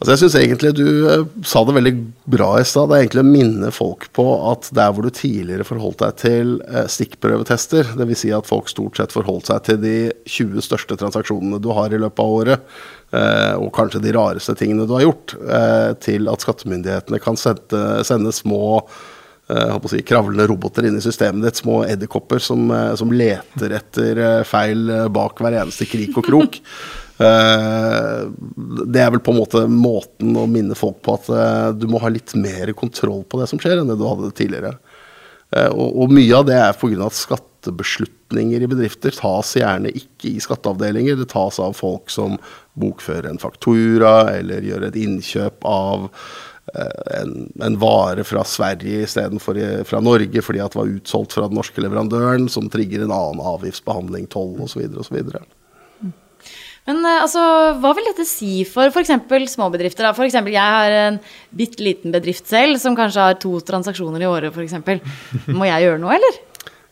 [0.00, 1.92] Altså jeg syns egentlig du eh, sa det veldig
[2.32, 2.88] bra i stad.
[2.88, 6.54] Det er egentlig å minne folk på at der hvor du tidligere forholdt deg til
[6.64, 8.22] eh, stikkprøvetester, dvs.
[8.22, 12.00] Si at folk stort sett forholdt seg til de 20 største transaksjonene du har i
[12.00, 12.64] løpet av året,
[13.12, 18.00] eh, og kanskje de rareste tingene du har gjort, eh, til at skattemyndighetene kan sende,
[18.08, 18.80] sende små
[19.90, 25.42] si, kravlende roboter inn i systemet ditt, små edderkopper som, som leter etter feil bak
[25.42, 26.60] hver eneste krik og krok.
[27.20, 28.20] Eh,
[28.88, 32.00] det er vel på en måte måten å minne folk på at eh, du må
[32.00, 34.78] ha litt mer kontroll på det som skjer, enn det du hadde tidligere.
[35.52, 36.96] Eh, og, mye av det er pga.
[37.04, 41.18] at skattebeslutninger i bedrifter tas gjerne ikke i skatteavdelinger.
[41.20, 42.38] Det tas av folk som
[42.80, 46.08] bokfører en faktura, eller gjør et innkjøp av
[46.70, 51.58] en, en vare fra Sverige istedenfor fra Norge fordi at det var utsolgt fra den
[51.58, 54.86] norske leverandøren, som trigger en annen avgiftsbehandling, toll osv.
[55.02, 55.18] osv.
[56.90, 57.40] Men eh, altså,
[57.78, 59.14] hva vil dette si for f.eks.
[59.54, 60.08] småbedrifter?
[60.08, 60.12] da?
[60.16, 61.20] For eksempel, jeg har en
[61.56, 64.74] bitte liten bedrift selv som kanskje har to transaksjoner i året, f.eks.
[65.54, 66.34] Må jeg gjøre noe, eller?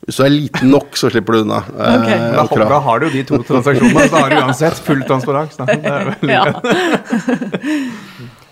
[0.08, 1.58] Hvis du er liten nok, så slipper du unna.
[1.74, 2.06] eh, Ok.
[2.08, 5.58] Da, har- da har du jo de to transaksjonene, så har du uansett full transparens.
[6.24, 6.44] Ja.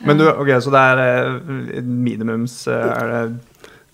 [0.07, 3.23] Men du, ok, så det er eh, minimums eh, er det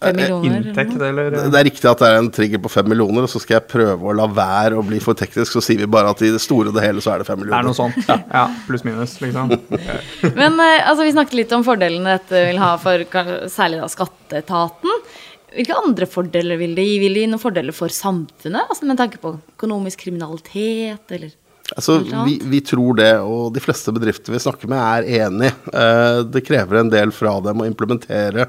[0.03, 0.59] Fem millioner?
[0.61, 1.31] inntekt, eller?
[1.37, 3.69] Det er riktig at det er en trigger på fem millioner, og så skal jeg
[3.73, 5.55] prøve å la være å bli for teknisk.
[5.55, 7.43] Så sier vi bare at i det store og det hele så er det fem
[7.45, 7.99] Det er noe sånt.
[8.09, 9.53] Ja, pluss minus, liksom.
[10.41, 13.05] Men eh, altså, vi snakket litt om fordelene dette vil ha for
[13.53, 15.05] særlig da skatteetaten.
[15.53, 16.97] Hvilke andre fordeler vil det gi?
[17.03, 18.73] Vil det gi noen fordeler for samfunnet?
[18.73, 21.39] Altså Med tanke på økonomisk kriminalitet, eller
[21.77, 25.53] Altså, vi, vi tror det, og de fleste bedrifter vi snakker med, er enig.
[25.73, 28.49] Eh, det krever en del fra dem å implementere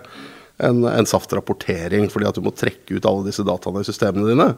[0.61, 4.49] en, en SAFT-rapportering, fordi at du må trekke ut alle disse dataene i systemene dine.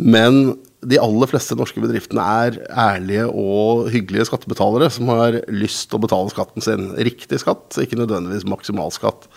[0.00, 0.54] Men
[0.86, 6.04] de aller fleste norske bedriftene er ærlige og hyggelige skattebetalere som har lyst til å
[6.06, 6.92] betale skatten sin.
[6.96, 9.28] Riktig skatt, ikke nødvendigvis maksimalskatt.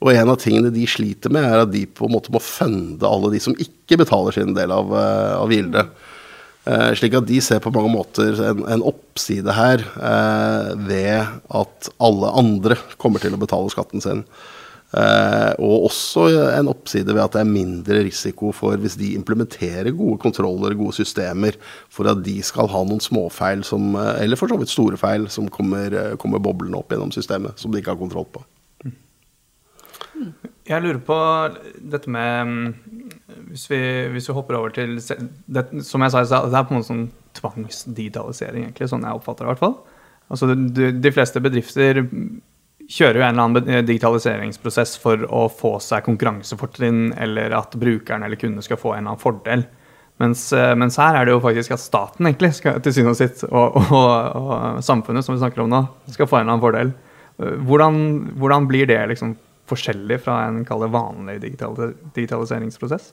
[0.00, 3.06] Og en av tingene de sliter med, er at de på en måte må funde
[3.06, 5.92] alle de som ikke betaler sin del av, eh, av gildet.
[6.64, 11.28] Eh, slik at de ser på mange måter en, en oppside her eh, ved
[11.60, 14.24] at alle andre kommer til å betale skatten sin.
[14.90, 16.24] Eh, og også
[16.56, 20.96] en oppside ved at det er mindre risiko for hvis de implementerer gode kontroller, gode
[20.98, 21.54] systemer,
[21.92, 25.28] for at de skal ha noen småfeil, som, eh, eller for så vidt store feil,
[25.30, 28.42] som kommer, eh, kommer boblende opp gjennom systemet, som de ikke har kontroll på.
[30.66, 31.16] Jeg lurer på
[31.90, 32.74] dette med mm,
[33.48, 33.78] Hvis vi,
[34.12, 37.08] hvis vi hopper over til det, Som jeg sa, det er på en måte sånn
[37.34, 39.76] tvangsdigitalisering, egentlig, sånn jeg oppfatter det i hvert fall.
[40.30, 42.04] Altså, de, de fleste bedrifter
[42.90, 48.40] kjører jo en eller annen digitaliseringsprosess for å få seg konkurransefortrinn, eller at brukeren eller
[48.40, 49.66] kunden skal få en eller annen fordel.
[50.20, 53.20] Mens, eh, mens her er det jo faktisk at staten egentlig skal, til syvende og
[53.20, 56.66] sist, og, og, og samfunnet som vi snakker om nå, skal få en eller annen
[56.66, 56.92] fordel.
[57.40, 58.02] Eh, Hvordan,
[58.36, 59.32] hvordan blir det liksom
[59.70, 63.12] forskjellig fra en vanlig digital, digitaliseringsprosess?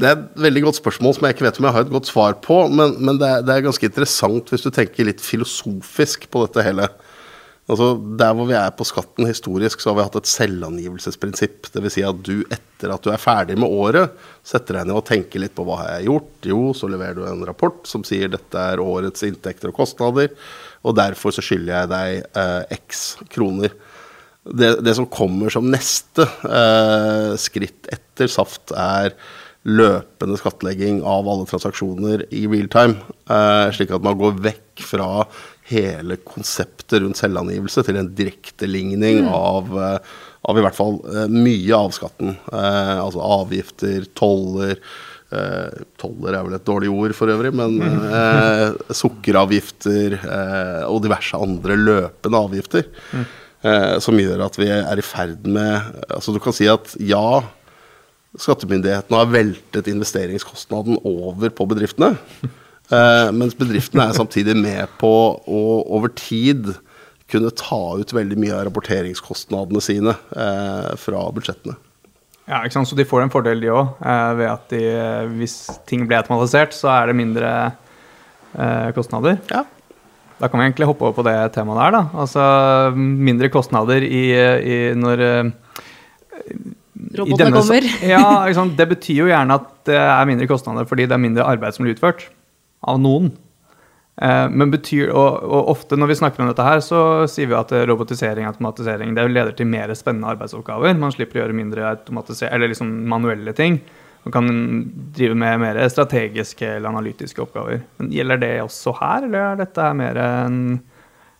[0.00, 2.08] Det er et veldig godt spørsmål som jeg ikke vet om jeg har et godt
[2.08, 6.24] svar på, men, men det, er, det er ganske interessant hvis du tenker litt filosofisk
[6.32, 6.86] på dette hele.
[7.68, 11.68] Altså, Der hvor vi er på skatten historisk, så har vi hatt et selvangivelsesprinsipp.
[11.74, 11.92] Dvs.
[11.94, 15.42] Si at du etter at du er ferdig med året, setter deg ned og tenker
[15.42, 16.32] litt på hva har jeg gjort.
[16.50, 20.32] Jo, så leverer du en rapport som sier dette er årets inntekter og kostnader,
[20.82, 23.76] og derfor så skylder jeg deg eh, x kroner.
[24.40, 29.12] Det, det som kommer som neste eh, skritt etter Saft, er
[29.68, 32.96] løpende skattlegging av alle transaksjoner i real time.
[33.28, 35.10] Eh, slik at man går vekk fra
[35.70, 40.16] hele konseptet rundt selvangivelse til en direkteligning av, eh,
[40.50, 42.34] av i hvert fall eh, mye av skatten.
[42.52, 44.78] Eh, altså avgifter, toller.
[45.30, 47.78] Eh, toller er vel et dårlig ord for øvrig, men
[48.10, 52.90] eh, sukkeravgifter eh, og diverse andre løpende avgifter.
[53.60, 57.42] Eh, som gjør at vi er i ferd med Altså du kan si at ja,
[58.40, 62.14] skattemyndighetene har veltet investeringskostnaden over på bedriftene.
[62.90, 65.10] Eh, mens bedriftene er samtidig med på
[65.46, 65.60] å
[65.94, 66.72] over tid
[67.30, 71.76] kunne ta ut veldig mye av rapporteringskostnadene sine eh, fra budsjettene.
[72.50, 72.90] Ja, ikke sant?
[72.90, 74.80] Så de får en fordel, de òg, eh, ved at de,
[75.36, 79.38] hvis ting blir automatisert, så er det mindre eh, kostnader.
[79.52, 79.62] Ja.
[80.40, 82.02] Da kan vi egentlig hoppe over på det temaet der, da.
[82.24, 82.42] Altså
[82.96, 85.22] mindre kostnader i, i når
[87.20, 87.86] Robotene denne kommer.
[88.02, 88.74] Ja, ikke sant?
[88.76, 91.84] Det betyr jo gjerne at det er mindre kostnader fordi det er mindre arbeid som
[91.84, 92.26] blir utført
[92.88, 93.30] av noen.
[94.20, 97.58] Eh, Men betyr, og, og ofte når vi snakker om dette her, så sier vi
[97.58, 100.96] at robotisering automatisering, det leder til mer spennende arbeidsoppgaver.
[100.98, 101.96] Man slipper å gjøre mindre
[102.50, 103.80] eller liksom manuelle ting.
[104.26, 104.48] Man kan
[105.16, 107.80] drive med mer strategiske eller analytiske oppgaver.
[107.96, 110.58] Men gjelder det også her, eller er dette mer en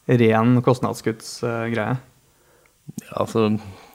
[0.09, 1.98] ren kostnadskuttsgreie?
[3.05, 3.50] Ja, altså,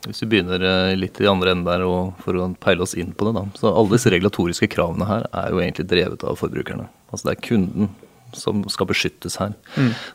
[0.06, 3.14] hvis vi begynner eh, litt i andre enden der og for å peile oss inn
[3.16, 3.46] på det, da.
[3.60, 6.88] Så alle disse regulatoriske kravene her er jo egentlig drevet av forbrukerne.
[7.12, 7.94] Altså det er kunden
[8.38, 9.56] som skal beskyttes her.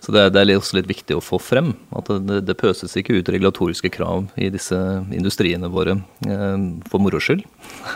[0.04, 3.18] Så det det er også litt viktig å få frem at det, det pøses ikke
[3.18, 4.76] ut regulatoriske krav i disse
[5.16, 6.56] industriene våre eh,
[6.90, 7.44] for moro skyld.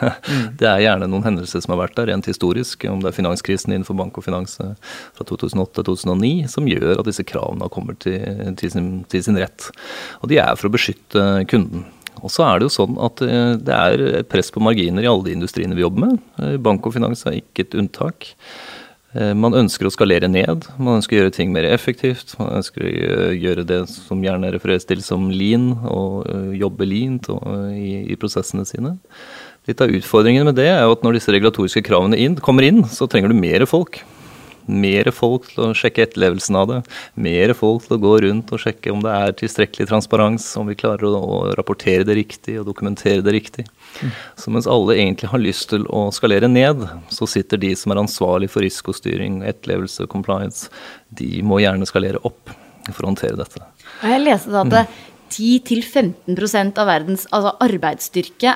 [0.61, 3.73] Det er gjerne noen hendelser som har vært der, rent historisk, om det er finanskrisen
[3.75, 4.75] innenfor bank og finans eh,
[5.17, 8.23] fra 2008-2009, som gjør at disse kravene har kommet til,
[8.61, 9.69] til, sin, til sin rett.
[10.23, 11.87] Og de er for å beskytte kunden.
[12.23, 15.27] Og så er det jo sånn at eh, det er press på marginer i alle
[15.27, 16.23] de industriene vi jobber med.
[16.41, 18.31] Eh, Bank og finans er ikke et unntak.
[19.15, 22.35] Eh, Man ønsker å skalere ned, man ønsker å gjøre ting mer effektivt.
[22.41, 27.31] Man ønsker å gjøre det som gjerne refereres til som lean, og eh, jobbe leant
[27.31, 28.97] eh, i, i prosessene sine.
[29.69, 32.83] Litt av utfordringen med det er jo at når disse regulatoriske kravene inn, kommer inn,
[32.91, 34.03] så trenger du mer folk.
[34.67, 36.81] Mer folk til å sjekke etterlevelsen av det.
[37.21, 40.79] Mer folk til å gå rundt og sjekke om det er tilstrekkelig transparens, om vi
[40.79, 43.67] klarer å, å rapportere det riktig og dokumentere det riktig.
[44.41, 48.03] Så mens alle egentlig har lyst til å skalere ned, så sitter de som er
[48.03, 50.71] ansvarlig for risikostyring, etterlevelse og compliance,
[51.15, 52.53] de må gjerne skalere opp
[52.91, 53.63] for å håndtere dette.
[54.05, 55.11] Jeg leste at Mm.
[55.35, 58.55] 10-15% av verdens altså arbeidsstyrke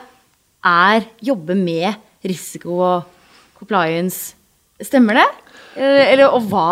[0.68, 1.94] er jobber med
[2.26, 3.02] risiko og
[3.58, 4.34] compliance.
[4.78, 5.26] Stemmer det?
[5.78, 6.68] Eh, Eller og hva?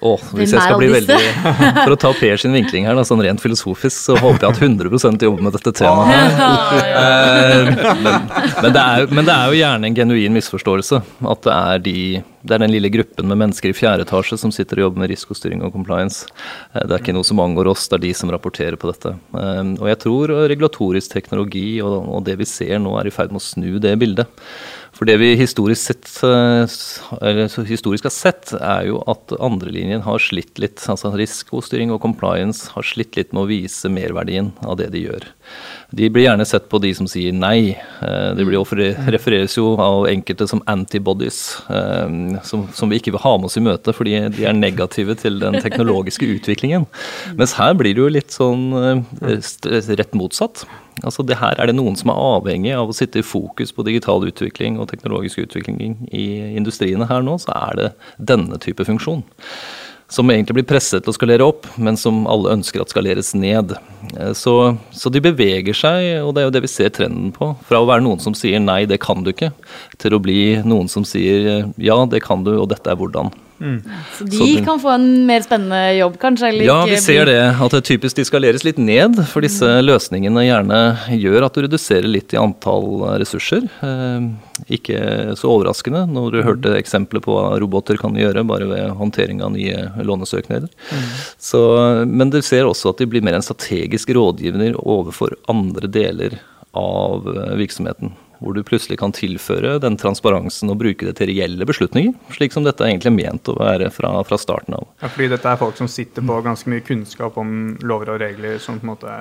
[0.00, 1.16] Åh, hvis jeg skal bli veldig
[1.84, 4.62] For å ta Per sin vinkling her, da, sånn rent filosofisk, så håper jeg at
[4.64, 6.38] 100% jobber med dette temaet.
[6.40, 6.70] her.
[7.00, 7.68] Eh,
[8.00, 8.24] men,
[8.62, 11.00] men, det er, men det er jo gjerne en genuin misforståelse
[11.32, 11.94] at det er, de,
[12.48, 15.12] det er den lille gruppen med mennesker i fjerde etasje som sitter og jobber med
[15.12, 16.24] risikostyring og compliance.
[16.72, 19.12] Eh, Det er ikke noe som angår oss, det er de som rapporterer på dette.
[19.36, 23.42] Og jeg tror regulatorisk teknologi og, og det vi ser nå er i ferd med
[23.42, 24.40] å snu det bildet.
[25.00, 30.60] For det vi historisk, sett, eh, historisk har sett, er jo at andrelinjen har slitt
[30.60, 30.76] litt.
[30.76, 35.24] altså Risikostyring og compliance har slitt litt med å vise merverdien av det de gjør.
[35.90, 37.74] De blir gjerne sett på de som sier nei.
[38.00, 43.10] De Det blir ofte- refereres jo av enkelte som antibodies, eh, som, som vi ikke
[43.16, 46.86] vil ha med oss i møte fordi de er negative til den teknologiske utviklingen.
[47.34, 50.64] Mens her blir det jo litt sånn eh, rett motsatt.
[51.02, 53.84] Altså det her Er det noen som er avhengig av å sitte i fokus på
[53.86, 56.26] digital utvikling og teknologisk utvikling i
[56.58, 59.24] industriene her nå, så er det denne type funksjon.
[60.10, 63.76] Som egentlig blir presset til å skalere opp, men som alle ønsker at skaleres ned.
[64.16, 64.54] Eh, Så,
[64.90, 67.52] så de beveger seg, og det er jo det vi ser trenden på.
[67.68, 69.52] Fra å være noen som sier nei, det kan du ikke,
[70.02, 73.30] til å bli noen som sier ja, det kan du, og dette er hvordan.
[73.60, 76.48] Så de Så den, kan få en mer spennende jobb, kanskje?
[76.48, 77.40] Eller Ja, vi ser det.
[77.60, 79.18] At det typisk de skaleres litt ned.
[79.28, 80.78] For disse løsningene gjerne
[81.12, 83.66] gjør at du reduserer litt i antall ressurser.
[83.84, 84.30] Eh,
[84.80, 89.44] ikke så overraskende når du hørte eksempler på hva roboter kan gjøre bare ved håndtering
[89.44, 90.70] av nye lånesøknader.
[91.36, 91.60] Så,
[92.08, 96.40] men du ser også at de blir mer en strategisk rådgivning overfor andre deler
[96.76, 98.16] av eh, virksomheten.
[98.40, 102.14] Hvor du plutselig kan tilføre den transparensen og bruke det til reelle beslutninger.
[102.34, 104.86] Slik som dette er egentlig ment å være fra, fra starten av.
[105.02, 108.58] Ja, fordi dette er folk som sitter på ganske mye kunnskap om lover og regler
[108.62, 109.16] som på en måte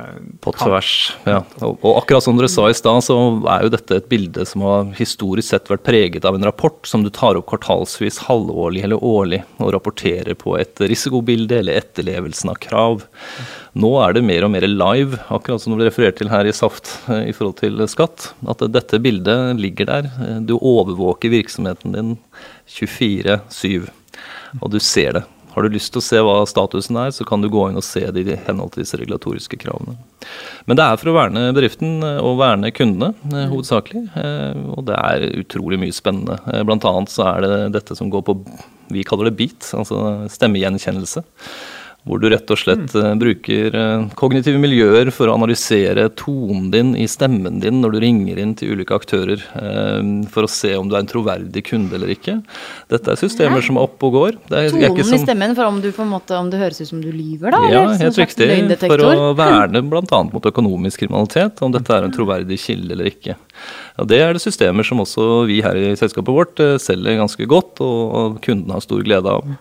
[0.45, 0.93] På tvers.
[1.27, 1.41] Ja.
[1.60, 3.17] Og, og akkurat som dere sa i stad, så
[3.51, 7.03] er jo dette et bilde som har historisk sett vært preget av en rapport som
[7.03, 12.62] du tar opp kvartalsvis, halvårlig eller årlig, og rapporterer på et risikobilde eller etterlevelsen av
[12.63, 13.03] krav.
[13.77, 16.53] Nå er det mer og mer live, akkurat som det ble referert til her i
[16.55, 18.32] Saft eh, i forhold til skatt.
[18.49, 20.08] At dette bildet ligger der.
[20.25, 22.15] Eh, Du overvåker virksomheten din
[22.65, 23.89] 24-7,
[24.62, 25.23] og du ser det.
[25.53, 27.86] Har du lyst til å se hva statusen er, så kan du gå inn og
[27.86, 29.97] se det i henhold til disse regulatoriske kravene.
[30.69, 33.13] Men det er for å verne bedriften eh, og verne kundene,
[33.53, 34.08] hovedsakelig.
[34.73, 36.41] Og det er utrolig mye spennende.
[36.65, 38.39] Blant annet så er det dette som går på
[38.89, 41.21] Vi kaller det beat, altså stemmegjenkjennelse.
[42.07, 43.19] Hvor du rett og slett mm.
[43.19, 48.39] bruker uh, kognitive miljøer for å analysere tonen din i stemmen din når du ringer
[48.39, 49.99] inn til ulike aktører, uh,
[50.31, 52.38] for å se om du er en troverdig kunde eller ikke.
[52.89, 53.67] Dette er systemer ja.
[53.67, 54.39] som er oppe og går.
[54.47, 57.11] Er, tonen som, i stemmen for om, du måte, om det høres ut som du
[57.11, 57.61] lyver, da?
[57.67, 58.49] Ja, helt riktig.
[58.86, 60.24] For å verne bl.a.
[60.32, 63.36] mot økonomisk kriminalitet, om dette er en troverdig kilde eller ikke.
[63.99, 67.84] Ja, det er det systemer som også vi her i selskapet vårt selger ganske godt,
[67.84, 69.57] og kunden har stor glede av.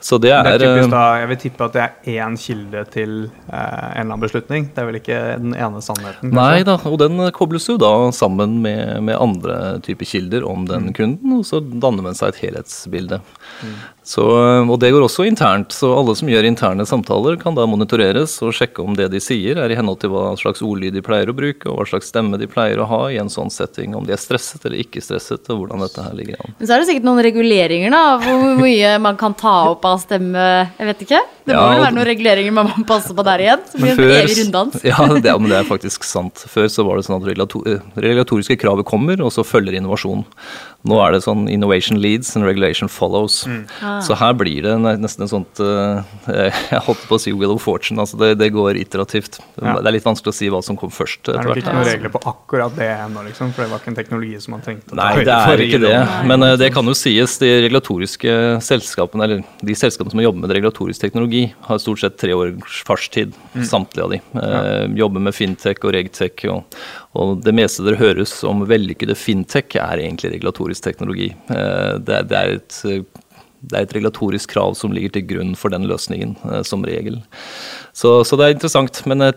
[0.00, 2.84] Så det er, det er typisk, da, Jeg vil tippe at det er én kilde
[2.94, 4.68] til eh, en eller annen beslutning.
[4.72, 6.30] Det er vel ikke den ene sannheten?
[6.30, 6.38] Kanskje?
[6.40, 10.88] Nei da, og den kobles jo da sammen med, med andre typer kilder om den
[10.88, 10.94] mm.
[10.96, 13.20] kunden, og så danner man seg et helhetsbilde.
[13.60, 13.76] Mm.
[14.02, 18.38] Så, og det går også internt, så alle som gjør interne samtaler kan da monitoreres
[18.42, 21.28] og sjekke om det de sier er i henhold til hva slags ordlyd de pleier
[21.28, 24.06] å bruke, og hva slags stemme de pleier å ha i en sånn setting, om
[24.08, 26.56] de er stresset eller ikke stresset, og hvordan dette her ligger an.
[26.56, 30.00] Men så er det sikkert noen reguleringer, da, hvor mye man kan ta opp av
[30.02, 30.48] stemme,
[30.80, 31.22] jeg vet ikke?
[31.50, 33.62] Det må ja, vel være noen reguleringer man må passe på der igjen?
[33.70, 34.80] Som blir en evig runddans.
[34.90, 36.42] Ja, det, men det er faktisk sant.
[36.50, 40.24] Før så var det sånn at regulatoriske kravet kommer, og så følger innovasjon.
[40.88, 43.42] Nå er det sånn innovation leads and regulation follows.
[43.44, 43.64] Mm.
[43.84, 43.98] Ah.
[44.04, 46.00] Så her blir det nesten en sånt uh,
[46.30, 48.00] Jeg holdt på å si Will of Fortune.
[48.00, 49.40] altså Det, det går iterativt.
[49.60, 49.76] Ja.
[49.76, 51.26] Det er litt vanskelig å si hva som kom først.
[51.28, 53.92] Det er nok ikke noen regler på akkurat det ennå, liksom, for det var ikke
[53.92, 55.94] en teknologi som man trengte Nei, det er ikke det.
[56.30, 57.36] Men uh, det kan jo sies.
[57.40, 62.32] De regulatoriske selskapene, eller de selskapene som jobber med regulatorisk teknologi, har stort sett tre
[62.36, 63.36] års fartstid.
[63.52, 63.68] Mm.
[63.68, 64.22] Samtlige av de.
[64.32, 64.64] Uh, ja.
[65.04, 66.48] Jobber med fintech og regtech.
[66.48, 66.64] og
[67.18, 71.32] og det meste dere høres om vellykkede fintech, er egentlig regulatorisk teknologi.
[71.50, 72.76] Eh, det er, et,
[73.60, 77.20] det er et regulatorisk krav som ligger til grunn for den løsningen, eh, som regel.
[77.92, 79.02] Så, så, det er interessant.
[79.10, 79.34] Men eh,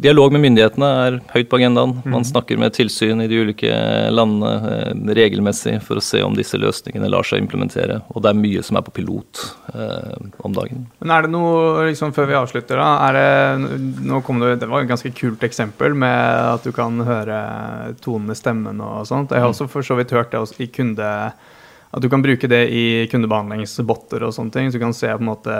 [0.00, 1.96] dialog med myndighetene er høyt på agendaen.
[2.06, 2.28] Man mhm.
[2.30, 3.74] snakker med tilsyn i de ulike
[4.14, 8.00] landene eh, regelmessig for å se om disse løsningene lar seg implementere.
[8.14, 9.44] Og det er mye som er på pilot
[9.74, 10.86] eh, om dagen.
[11.02, 14.84] Men er det noe, liksom før vi avslutter, da det, nå kom det, det var
[14.84, 17.40] et ganske kult eksempel med at du kan høre
[18.04, 19.34] tonen i stemmen og sånt.
[19.34, 19.56] Jeg har mm.
[19.56, 21.08] også for så vidt hørt det i kunde
[21.90, 24.68] at du kan bruke det i kundebehandlingsbotter og sånne ting.
[24.70, 25.54] Så du kan se på en måte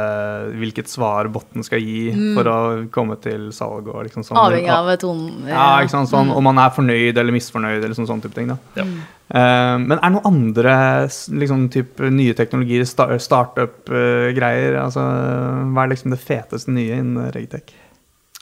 [0.60, 2.28] hvilket svar botten skal gi mm.
[2.36, 2.58] for å
[2.94, 3.88] komme til salg.
[3.90, 4.38] og liksom sånn.
[4.38, 5.48] Avhengig av tonen.
[5.50, 6.36] Ja, ikke sant, sånn, mm.
[6.38, 8.52] Om man er fornøyd eller misfornøyd eller sånn, sånn type ting.
[8.52, 8.58] da.
[8.78, 8.86] Ja.
[9.30, 10.76] Uh, men er det noen andre
[11.42, 14.78] liksom, type, nye teknologier, startup-greier?
[14.78, 15.02] Uh, altså,
[15.74, 17.74] hva er liksom det feteste nye innen Regtech?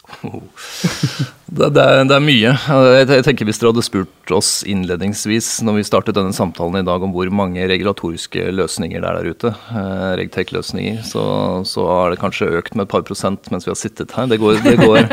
[1.48, 2.50] Det, det, er, det, er, mye.
[2.98, 7.04] Jeg, tenker Hvis dere hadde spurt oss innledningsvis når vi startet denne samtalen i dag
[7.04, 11.24] om hvor mange regulatoriske løsninger det er der ute, eh, Regtech-løsninger, så,
[11.64, 14.28] så, har det kanskje økt med et par prosent mens vi har sittet her.
[14.28, 15.08] Det, går, det, går,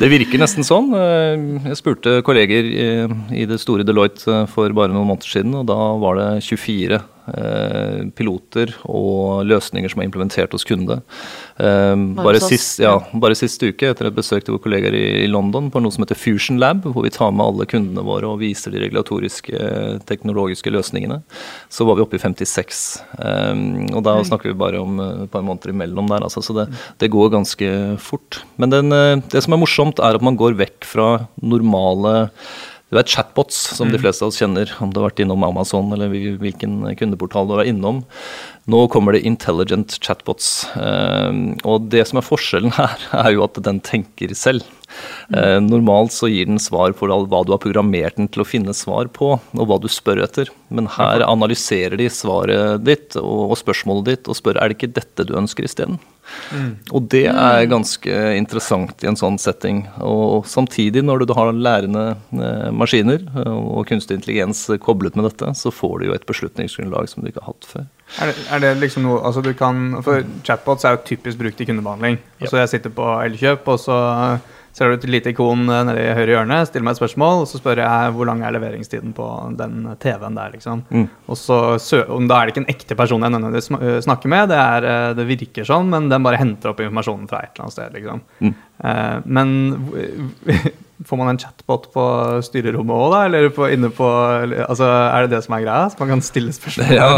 [0.00, 0.88] det virker nesten sånn.
[0.96, 2.86] Eh, jeg spurte kolleger i,
[3.44, 7.04] i det store Deloitte eh, for bare noen måneder siden, og da var det 24
[7.24, 10.98] Eh, piloter og løsninger som er implementert hos kunde.
[11.56, 15.82] Bare, sist, ja, bare sist uke, etter et besøk til våre kollegaer i London på
[15.82, 18.82] noe som heter Fusion Lab, hvor vi tar med alle kundene våre og viser de
[18.84, 19.70] regulatoriske
[20.08, 21.20] teknologiske løsningene,
[21.72, 22.84] så var vi oppe i 56.
[23.94, 26.68] Og da snakker vi bare om et par måneder imellom der, altså, så det,
[27.02, 27.72] det går ganske
[28.02, 28.42] fort.
[28.60, 31.08] Men den, eh, det som er morsomt, er at man går vekk fra
[31.42, 32.14] normale
[32.94, 34.02] du vet chatbots, som de mm.
[34.04, 37.72] fleste av oss kjenner, om du har vært innom Amazon eller hvilken kundeportal du vært
[37.72, 38.04] innom.
[38.70, 40.68] Nå kommer det intelligent chatbots.
[40.78, 42.94] Ehm, og det som er forskjellen her,
[43.24, 44.62] er jo at den tenker selv.
[45.32, 48.74] Eh, normalt så gir den svar på hva du har programmert den til å finne
[48.76, 50.50] svar på, og hva du spør etter.
[50.74, 55.26] Men her analyserer de svaret ditt og, spørsmålet ditt og spør er det ikke dette
[55.28, 56.00] du ønsker isteden.
[56.56, 56.70] Mm.
[56.96, 59.82] Og det er ganske interessant i en sånn setting.
[60.04, 65.72] Og samtidig, når du har lærende eh, maskiner og kunstig intelligens koblet med dette, så
[65.74, 67.86] får du jo et beslutningsgrunnlag som du ikke har hatt før.
[68.20, 71.60] Er det, er det liksom noe altså du kan, For chatbots er jo typisk brukt
[71.60, 72.20] i kundebehandling.
[72.40, 73.96] Altså jeg sitter på Elkjøp, og så
[74.74, 77.50] ser du et lite ikon eh, nede i høyre hjørne, stiller meg et spørsmål, og
[77.50, 80.84] så spør jeg hvor lang er leveringstiden på den TV-en der, liksom.
[80.90, 81.06] Mm.
[81.30, 84.58] Og så Da er det ikke en ekte person jeg nødvendigvis eh, snakker med, det,
[84.58, 87.76] er, eh, det, virker sånn, men den bare henter opp informasjonen fra et eller annet
[87.78, 88.24] sted, liksom.
[88.40, 88.54] Mm.
[89.24, 89.52] Men
[91.04, 92.04] Får man en chatbot på
[92.46, 93.20] styrerommet òg, da?
[93.28, 95.90] Eller på, inne på altså, Er det det som er greia?
[95.92, 96.94] Så man kan stille spørsmål?
[96.96, 97.10] Ja,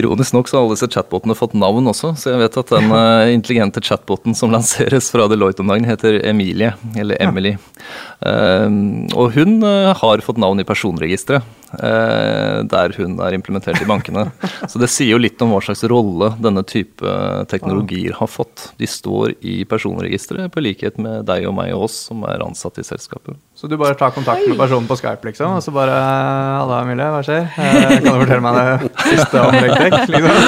[0.00, 2.90] Ironisk nok så har alle disse chatbotene fått navn også, så jeg vet at den
[2.94, 7.54] uh, intelligente chatboten som lanseres fra Deloitte om dagen, heter Emilie, eller Emily.
[7.54, 8.66] Ja.
[8.66, 11.46] Uh, og hun uh, har fått navn i personregisteret.
[11.78, 14.26] Eh, der hun er implementert i bankene.
[14.68, 17.14] Så det sier jo litt om hva slags rolle denne type
[17.50, 18.70] teknologier har fått.
[18.80, 22.80] De står i personregisteret på likhet med deg og meg og oss som er ansatt
[22.82, 23.38] i selskapet.
[23.56, 27.10] Så du bare tar kontakt med personen på Skype, liksom, og så bare 'Halla, Emilie,
[27.12, 29.98] hva skjer?' Eh, kan du fortelle meg det siste om Regtech?
[30.14, 30.38] Liksom?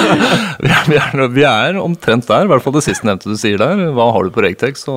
[0.62, 3.60] Vi er, vi, er, vi er omtrent der, i hvert fall det sistnevnte du sier
[3.60, 3.90] der.
[3.92, 4.80] Hva har du på Regtech?
[4.80, 4.94] Så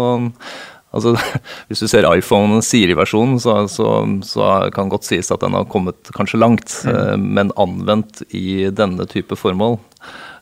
[0.95, 1.15] Altså,
[1.69, 3.89] hvis du ser iPhone Siri-versjonen, så, så,
[4.25, 6.79] så, kan godt sies at den har kommet kanskje langt.
[6.87, 7.27] Mm.
[7.37, 9.77] Men anvendt i denne type formål,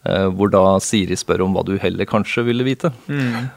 [0.10, 2.94] eh, hvor da Siri spør om hva du heller kanskje ville vite.
[3.08, 3.52] Mm.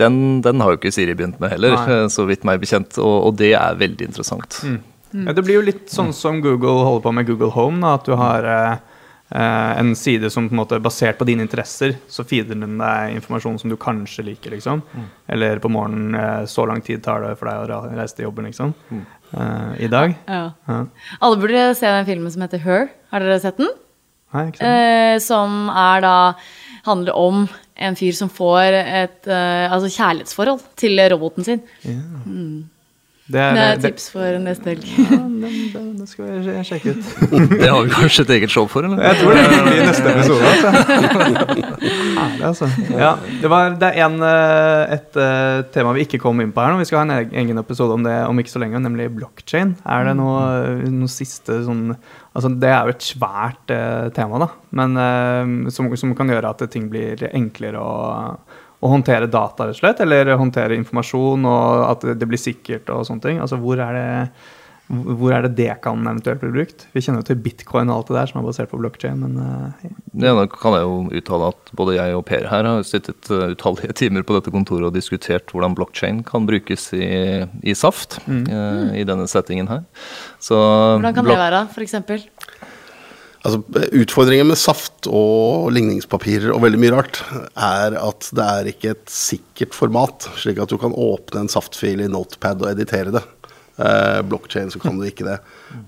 [0.00, 2.02] Den, den, har jo ikke Siri begynt med heller, Nei.
[2.12, 2.98] så vidt meg bekjent.
[3.02, 4.62] Og, og, det er veldig interessant.
[4.64, 4.82] Mm.
[5.16, 8.08] Ja, det blir jo litt sånn som Google holder på med Google Home, da, at
[8.08, 8.95] du har Uh,
[9.30, 13.16] en side som på en måte er basert på dine interesser, så feeder den deg
[13.16, 14.54] informasjon som du kanskje liker.
[14.54, 14.82] liksom.
[14.92, 15.08] Mm.
[15.34, 18.46] Eller på morgenen uh, Så lang tid tar det for deg å reise til jobben,
[18.46, 18.74] liksom.
[18.90, 19.02] Mm.
[19.32, 20.14] Uh, I dag.
[20.30, 20.44] Ja.
[20.68, 20.78] Ja.
[21.18, 22.88] Alle burde se den filmen som heter Her.
[23.10, 23.72] Har dere sett den?
[24.34, 25.22] Nei, ikke sant.
[25.22, 26.16] som er da
[26.86, 31.62] handler om en fyr som får et altså kjærlighetsforhold til roboten sin.
[31.86, 32.26] Yeah.
[32.26, 32.66] Mm.
[33.26, 34.84] Det er, det er tips for neste helg.
[34.86, 37.08] Ja, den, den, skal vi sjekke ut.
[37.60, 39.02] det har vi kanskje et eget show for, eller?
[39.02, 40.42] Jeg tror det blir neste episode.
[42.16, 42.66] Altså.
[42.66, 42.66] altså.
[42.96, 43.10] Ja,
[43.42, 46.72] det, var, det er en, eh, et uh, tema vi ikke kom inn på her
[46.72, 46.80] nå.
[46.80, 49.74] Vi skal ha en egen episode om det om ikke så lenge, nemlig blockchain.
[49.84, 50.40] Er det noe,
[50.92, 51.90] noe siste sånn
[52.36, 54.50] Altså, det er jo et svært uh, tema, da.
[54.76, 57.92] Men uh, som, som, kan gjøre at ting blir enklere å
[58.84, 63.06] å håndtere data, rett og slett, eller håndtere informasjon, og at det blir sikkert og
[63.08, 63.40] sånne ting.
[63.42, 64.08] Altså, hvor er det
[64.86, 66.84] hvor er det det kan eventuelt bli brukt?
[66.94, 69.34] Vi kjenner jo til bitcoin og alt det der som er basert på blockchain, men
[69.42, 73.30] uh, ja, Da kan jeg jo uttale at både jeg og Per her har sittet
[73.34, 77.08] uh, utallige timer på dette kontoret og diskutert hvordan blockchain kan brukes i,
[77.66, 78.46] i Saft mm.
[78.46, 79.82] uh, i denne settingen her.
[80.38, 81.98] Så, hvordan kan det være, f.eks.?
[83.46, 83.60] Altså,
[83.94, 87.20] utfordringen med saft og ligningspapirer og veldig mye rart
[87.54, 92.02] er at det er ikke et sikkert format, slik at du kan åpne en saftfil
[92.02, 93.22] i Notepad og editere det.
[93.76, 95.36] Eh, Blockchain så kan du ikke det.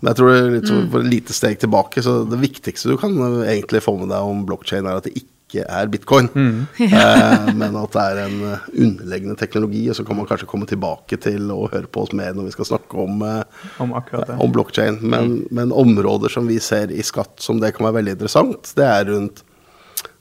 [0.01, 3.01] Men jeg tror det er litt for et lite steg tilbake, så det viktigste du
[3.01, 3.17] kan
[3.47, 6.59] egentlig få med deg om blockchain, er at det ikke er bitcoin, mm.
[6.85, 9.87] eh, men at det er en eh, underleggende teknologi.
[9.89, 12.57] Og så kan man kanskje komme tilbake til å høre på oss mer når vi
[12.59, 13.97] skal snakke om, eh, om,
[14.37, 15.01] om blokkjede.
[15.01, 15.43] Men, mm.
[15.57, 19.09] men, områder som vi ser i skatt som det kan være veldig interessant, det er
[19.15, 19.45] rundt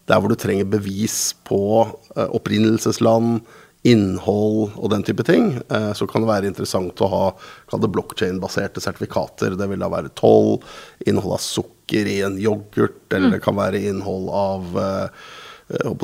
[0.08, 1.60] der hvor du trenger bevis på
[2.16, 3.42] eh, opprinnelsesland,
[3.88, 7.26] innhold og den type ting, eh, så kan det være interessant å ha
[7.88, 9.56] blokkjein-baserte sertifikater.
[9.58, 10.58] Det vil da være toll,
[11.08, 13.36] innhold av sukker i en yoghurt, eller mm.
[13.36, 15.28] det kan være innhold av eh,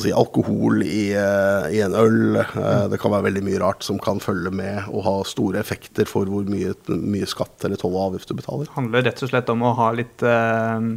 [0.03, 2.39] si, alkohol i, eh, i, en øl.
[2.39, 2.91] Mm.
[2.93, 6.29] Det kan være veldig mye rart som kan følge med og ha store effekter for
[6.29, 8.69] hvor mye, mye skatt eller toll og avgift du betaler.
[8.69, 10.91] Det handler rett og slett om å ha litt eh,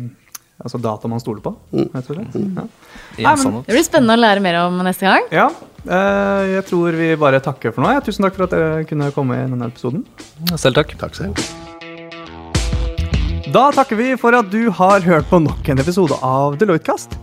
[0.63, 1.57] altså data man stoler på.
[1.75, 1.89] Mm.
[1.95, 2.37] Rett og slett.
[2.37, 2.53] Mm.
[2.55, 2.69] Ja.
[3.17, 5.27] Nei, men, det blir spennende å lære mer om neste gang.
[5.35, 7.93] Ja, Eh, jeg tror vi bare takker for nå.
[8.07, 10.03] Tusen takk for at dere kunne komme i denne episoden.
[10.59, 10.97] Selv takk.
[10.99, 11.47] Takk selv.
[13.55, 17.15] Da takker vi for at du har hørt på nok en episode av Deloitte-kast.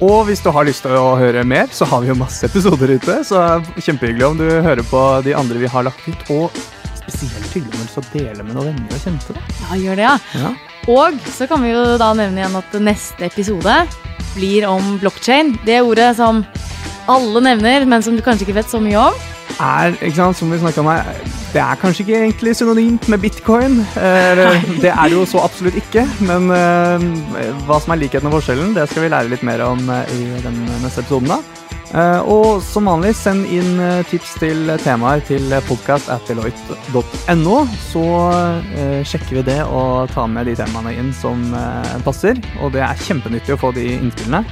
[0.00, 2.96] Og hvis du har lyst til å høre mer, så har vi jo masse episoder
[2.96, 3.20] ute.
[3.28, 3.38] Så
[3.76, 6.24] kjempehyggelig om du hører på de andre vi har lagt ut.
[6.32, 6.60] Og
[7.04, 9.36] spesielt hyggelig om du skal dele med noen venner og kjente.
[9.36, 9.44] Da.
[9.60, 10.16] Ja, gjør det, ja.
[10.40, 10.52] ja.
[10.90, 13.76] Og så kan vi jo da nevne igjen at neste episode
[14.34, 15.60] blir om blokkjede.
[15.68, 16.42] Det ordet som
[17.08, 19.28] alle nevner, men som du kanskje ikke vet så mye om?
[19.60, 21.04] Er, ikke sant, som vi om her,
[21.52, 23.80] Det er kanskje ikke egentlig synonymt med bitcoin.
[23.98, 24.36] Eh,
[24.82, 26.06] det er det jo så absolutt ikke.
[26.20, 27.08] Men eh,
[27.66, 30.28] hva som er likheten og forskjellen, det skal vi lære litt mer om eh, i
[30.44, 31.34] den neste episoden.
[31.34, 31.40] da.
[32.30, 38.04] Og som vanlig, send inn tips til temaer til podkast.deloitte.no, Så
[39.10, 41.42] sjekker vi det og tar med de temaene inn som
[42.06, 42.38] passer.
[42.62, 44.44] Og det er kjempenyttig å få de innspillene.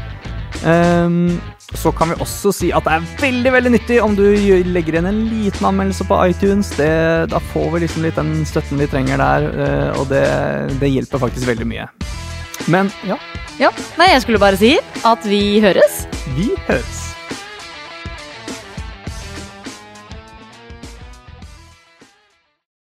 [0.64, 1.38] Um,
[1.76, 4.24] så kan vi også si at det er veldig veldig nyttig om du
[4.66, 6.72] legger igjen en liten anmeldelse på iTunes.
[6.78, 6.90] Det,
[7.32, 10.24] da får vi liksom litt den støtten vi trenger der, uh, og det,
[10.80, 11.90] det, hjelper faktisk veldig mye.
[12.68, 13.20] Men ja.
[13.58, 16.04] Ja, Nei, jeg skulle bare si at vi høres.
[16.36, 17.07] Vi høres.